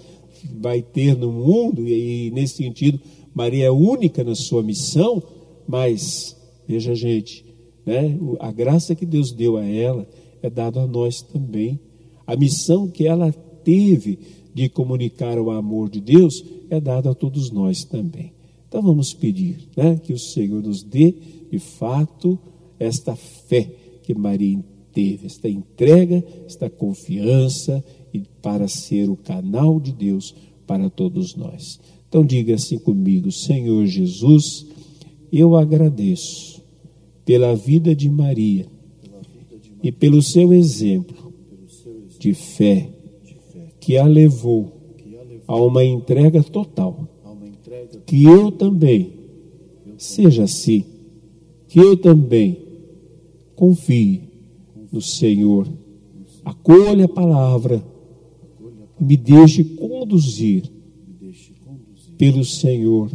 vai 0.58 0.82
ter 0.82 1.16
no 1.16 1.30
mundo, 1.30 1.86
e, 1.86 2.26
e 2.26 2.30
nesse 2.30 2.56
sentido, 2.56 2.98
Maria 3.34 3.66
é 3.66 3.70
única 3.70 4.24
na 4.24 4.34
sua 4.34 4.62
missão, 4.62 5.22
mas, 5.68 6.36
veja, 6.66 6.94
gente, 6.94 7.44
né, 7.86 8.18
a 8.40 8.50
graça 8.50 8.94
que 8.94 9.06
Deus 9.06 9.30
deu 9.32 9.56
a 9.56 9.64
ela 9.64 10.06
é 10.42 10.50
dada 10.50 10.82
a 10.82 10.86
nós 10.86 11.22
também. 11.22 11.78
A 12.26 12.34
missão 12.34 12.88
que 12.88 13.06
ela 13.06 13.32
teve 13.64 14.18
de 14.54 14.68
comunicar 14.68 15.38
o 15.38 15.50
amor 15.50 15.88
de 15.88 16.00
Deus 16.00 16.42
é 16.70 16.80
dado 16.80 17.08
a 17.08 17.14
todos 17.14 17.50
nós 17.50 17.84
também. 17.84 18.32
Então 18.68 18.80
vamos 18.80 19.12
pedir 19.12 19.68
né, 19.76 20.00
que 20.02 20.12
o 20.12 20.18
Senhor 20.18 20.62
nos 20.62 20.82
dê, 20.82 21.12
de 21.50 21.58
fato, 21.58 22.38
esta 22.78 23.16
fé 23.16 23.68
que 24.04 24.14
Maria 24.14 24.64
teve, 24.92 25.26
esta 25.26 25.48
entrega, 25.48 26.24
esta 26.46 26.70
confiança 26.70 27.84
e 28.14 28.20
para 28.40 28.68
ser 28.68 29.10
o 29.10 29.16
canal 29.16 29.80
de 29.80 29.92
Deus 29.92 30.34
para 30.66 30.88
todos 30.88 31.34
nós. 31.34 31.80
Então 32.08 32.24
diga 32.24 32.54
assim 32.54 32.78
comigo, 32.78 33.30
Senhor 33.30 33.84
Jesus, 33.86 34.66
eu 35.32 35.56
agradeço 35.56 36.62
pela 37.24 37.54
vida 37.54 37.94
de 37.94 38.08
Maria 38.08 38.66
e 39.82 39.90
pelo 39.90 40.22
seu 40.22 40.52
exemplo 40.52 41.32
de 42.18 42.34
fé 42.34 42.88
que 43.80 43.96
a 43.96 44.06
levou 44.06 44.79
a 45.50 45.56
uma 45.56 45.84
entrega 45.84 46.44
total. 46.44 47.08
Que 48.06 48.22
eu 48.22 48.52
também 48.52 49.14
seja 49.98 50.44
assim. 50.44 50.84
Que 51.66 51.80
eu 51.80 51.96
também 51.96 52.56
confie 53.56 54.22
no 54.92 55.02
Senhor. 55.02 55.66
Acolha 56.44 57.06
a 57.06 57.08
palavra. 57.08 57.84
Me 59.00 59.16
deixe 59.16 59.64
conduzir 59.64 60.70
pelo 62.16 62.44
Senhor 62.44 63.10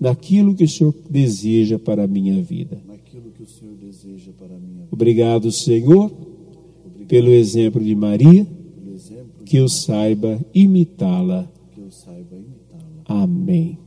naquilo 0.00 0.54
que 0.54 0.64
o 0.64 0.68
Senhor 0.68 0.94
deseja 1.10 1.80
para 1.80 2.04
a 2.04 2.06
minha 2.06 2.40
vida. 2.40 2.80
Obrigado, 4.88 5.50
Senhor, 5.50 6.12
pelo 7.08 7.30
exemplo 7.30 7.82
de 7.82 7.96
Maria 7.96 8.59
que 9.50 9.56
eu 9.56 9.68
saiba 9.68 10.38
imitá-la. 10.54 11.48
Amém. 13.08 13.79